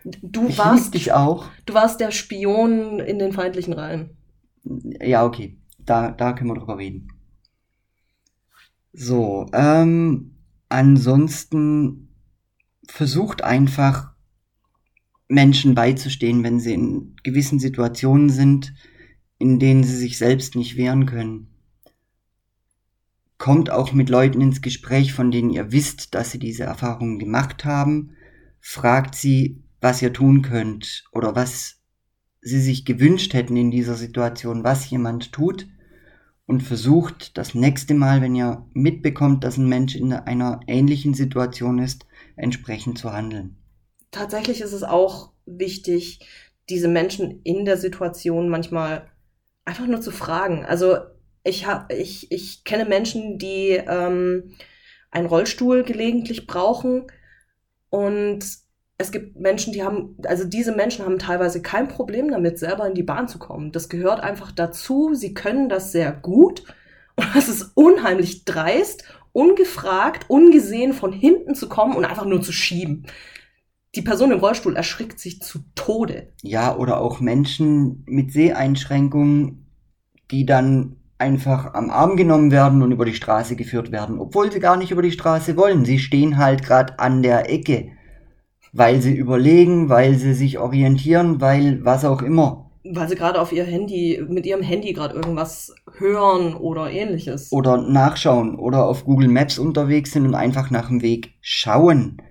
[0.05, 1.47] du Ich warst, dich auch.
[1.67, 4.17] du warst der Spion in den feindlichen Reihen.
[5.03, 5.59] Ja, okay.
[5.79, 7.09] Da, da können wir drüber reden.
[8.93, 10.37] So, ähm,
[10.69, 12.09] ansonsten
[12.89, 14.11] versucht einfach
[15.29, 18.75] Menschen beizustehen, wenn sie in gewissen Situationen sind,
[19.39, 21.47] in denen sie sich selbst nicht wehren können.
[23.39, 27.65] Kommt auch mit Leuten ins Gespräch, von denen ihr wisst, dass sie diese Erfahrungen gemacht
[27.65, 28.11] haben.
[28.61, 31.81] Fragt sie, was ihr tun könnt oder was
[32.41, 35.67] sie sich gewünscht hätten in dieser Situation, was jemand tut
[36.47, 41.79] und versucht das nächste Mal, wenn ihr mitbekommt, dass ein Mensch in einer ähnlichen Situation
[41.79, 42.07] ist,
[42.37, 43.57] entsprechend zu handeln.
[44.11, 46.27] Tatsächlich ist es auch wichtig,
[46.69, 49.09] diese Menschen in der Situation manchmal
[49.65, 50.65] einfach nur zu fragen.
[50.65, 50.97] Also
[51.45, 54.53] ich habe, ich, ich kenne Menschen, die ähm,
[55.11, 57.07] einen Rollstuhl gelegentlich brauchen
[57.91, 58.45] und
[59.01, 62.95] es gibt Menschen, die haben, also diese Menschen haben teilweise kein Problem damit, selber in
[62.95, 63.73] die Bahn zu kommen.
[63.73, 65.15] Das gehört einfach dazu.
[65.15, 66.65] Sie können das sehr gut
[67.17, 72.53] und es ist unheimlich dreist, ungefragt, ungesehen von hinten zu kommen und einfach nur zu
[72.53, 73.07] schieben.
[73.97, 76.33] die Person im Rollstuhl erschrickt sich zu Tode.
[76.43, 79.67] Ja, oder auch Menschen mit Seheinschränkungen,
[80.31, 84.61] die dann einfach am Arm genommen werden und über die Straße geführt werden, obwohl sie
[84.61, 85.85] gar nicht über die Straße wollen.
[85.85, 87.91] Sie stehen halt gerade an der Ecke,
[88.73, 92.71] weil sie überlegen, weil sie sich orientieren, weil was auch immer.
[92.85, 97.53] Weil sie gerade auf ihr Handy, mit ihrem Handy gerade irgendwas hören oder ähnliches.
[97.53, 102.23] Oder nachschauen oder auf Google Maps unterwegs sind und einfach nach dem Weg schauen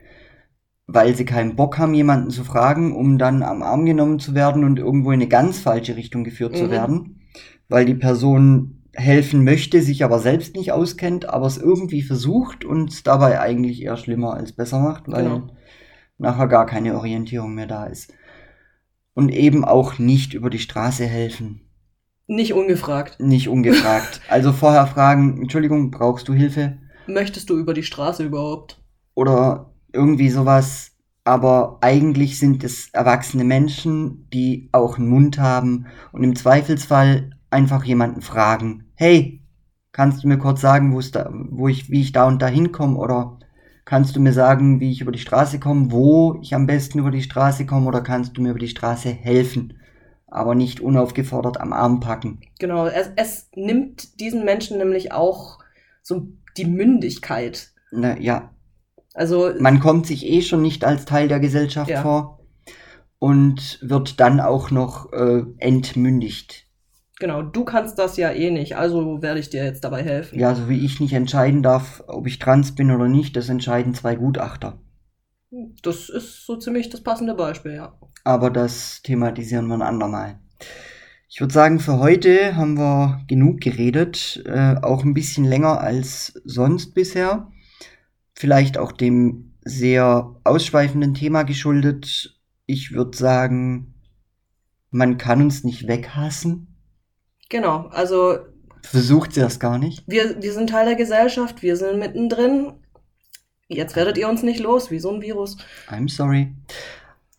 [0.92, 4.64] weil sie keinen Bock haben, jemanden zu fragen, um dann am Arm genommen zu werden
[4.64, 6.58] und irgendwo in eine ganz falsche Richtung geführt mhm.
[6.58, 7.22] zu werden,
[7.68, 12.90] weil die Person helfen möchte, sich aber selbst nicht auskennt, aber es irgendwie versucht und
[12.90, 15.48] es dabei eigentlich eher schlimmer als besser macht, weil genau.
[16.20, 18.14] Nachher gar keine Orientierung mehr da ist.
[19.14, 21.62] Und eben auch nicht über die Straße helfen.
[22.28, 23.20] Nicht ungefragt.
[23.20, 24.22] Nicht ungefragt.
[24.30, 26.78] also vorher fragen, Entschuldigung, brauchst du Hilfe?
[27.08, 28.80] Möchtest du über die Straße überhaupt?
[29.16, 30.92] Oder irgendwie sowas.
[31.24, 37.84] Aber eigentlich sind es erwachsene Menschen, die auch einen Mund haben und im Zweifelsfall einfach
[37.84, 39.42] jemanden fragen, hey,
[39.92, 42.98] kannst du mir kurz sagen, wo da, wo ich, wie ich da und da hinkomme
[42.98, 43.39] oder
[43.90, 47.10] kannst du mir sagen, wie ich über die Straße komme, wo ich am besten über
[47.10, 49.80] die Straße komme oder kannst du mir über die Straße helfen?
[50.28, 52.40] Aber nicht unaufgefordert am Arm packen.
[52.60, 55.58] Genau, es, es nimmt diesen Menschen nämlich auch
[56.04, 57.72] so die Mündigkeit.
[57.90, 58.52] Na, ja,
[59.16, 62.04] also man kommt sich eh schon nicht als Teil der Gesellschaft ja.
[62.04, 62.46] vor
[63.18, 66.68] und wird dann auch noch äh, entmündigt.
[67.20, 70.40] Genau, du kannst das ja eh nicht, also werde ich dir jetzt dabei helfen.
[70.40, 73.94] Ja, so wie ich nicht entscheiden darf, ob ich trans bin oder nicht, das entscheiden
[73.94, 74.80] zwei Gutachter.
[75.84, 78.00] Das ist so ziemlich das passende Beispiel, ja.
[78.24, 80.40] Aber das thematisieren wir ein andermal.
[81.28, 86.40] Ich würde sagen, für heute haben wir genug geredet, äh, auch ein bisschen länger als
[86.46, 87.52] sonst bisher
[88.40, 92.40] vielleicht auch dem sehr ausschweifenden Thema geschuldet.
[92.66, 93.96] Ich würde sagen,
[94.92, 96.69] man kann uns nicht weghassen.
[97.50, 98.40] Genau, also.
[98.82, 100.04] Versucht sie das gar nicht.
[100.08, 102.74] Wir, wir sind Teil der Gesellschaft, wir sind mittendrin.
[103.68, 105.58] Jetzt werdet ihr uns nicht los, wie so ein Virus.
[105.90, 106.56] I'm sorry.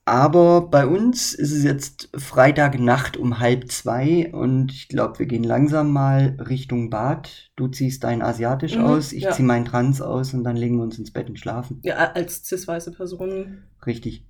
[0.05, 5.45] Aber bei uns ist es jetzt Freitagnacht um halb zwei und ich glaube, wir gehen
[5.45, 7.51] langsam mal Richtung Bad.
[7.55, 9.33] Du ziehst dein Asiatisch mhm, aus, ich ja.
[9.33, 11.81] ziehe mein Trans aus und dann legen wir uns ins Bett und schlafen.
[11.83, 13.63] Ja, als cis-weiße Person.
[13.87, 14.27] Richtig.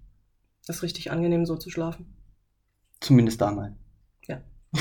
[0.67, 2.15] Das ist richtig angenehm, so zu schlafen.
[3.01, 3.75] Zumindest da mal.
[4.27, 4.43] Ja.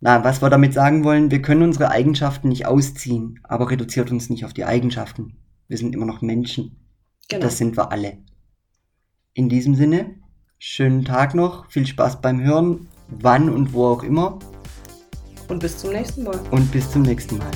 [0.00, 4.30] Na, was wir damit sagen wollen, wir können unsere Eigenschaften nicht ausziehen, aber reduziert uns
[4.30, 5.38] nicht auf die Eigenschaften.
[5.66, 6.76] Wir sind immer noch Menschen.
[7.28, 7.42] Genau.
[7.42, 8.18] Das sind wir alle.
[9.34, 10.14] In diesem Sinne,
[10.58, 14.38] schönen Tag noch, viel Spaß beim Hören, wann und wo auch immer.
[15.48, 16.38] Und bis zum nächsten Mal.
[16.52, 17.50] Und bis zum nächsten Mal.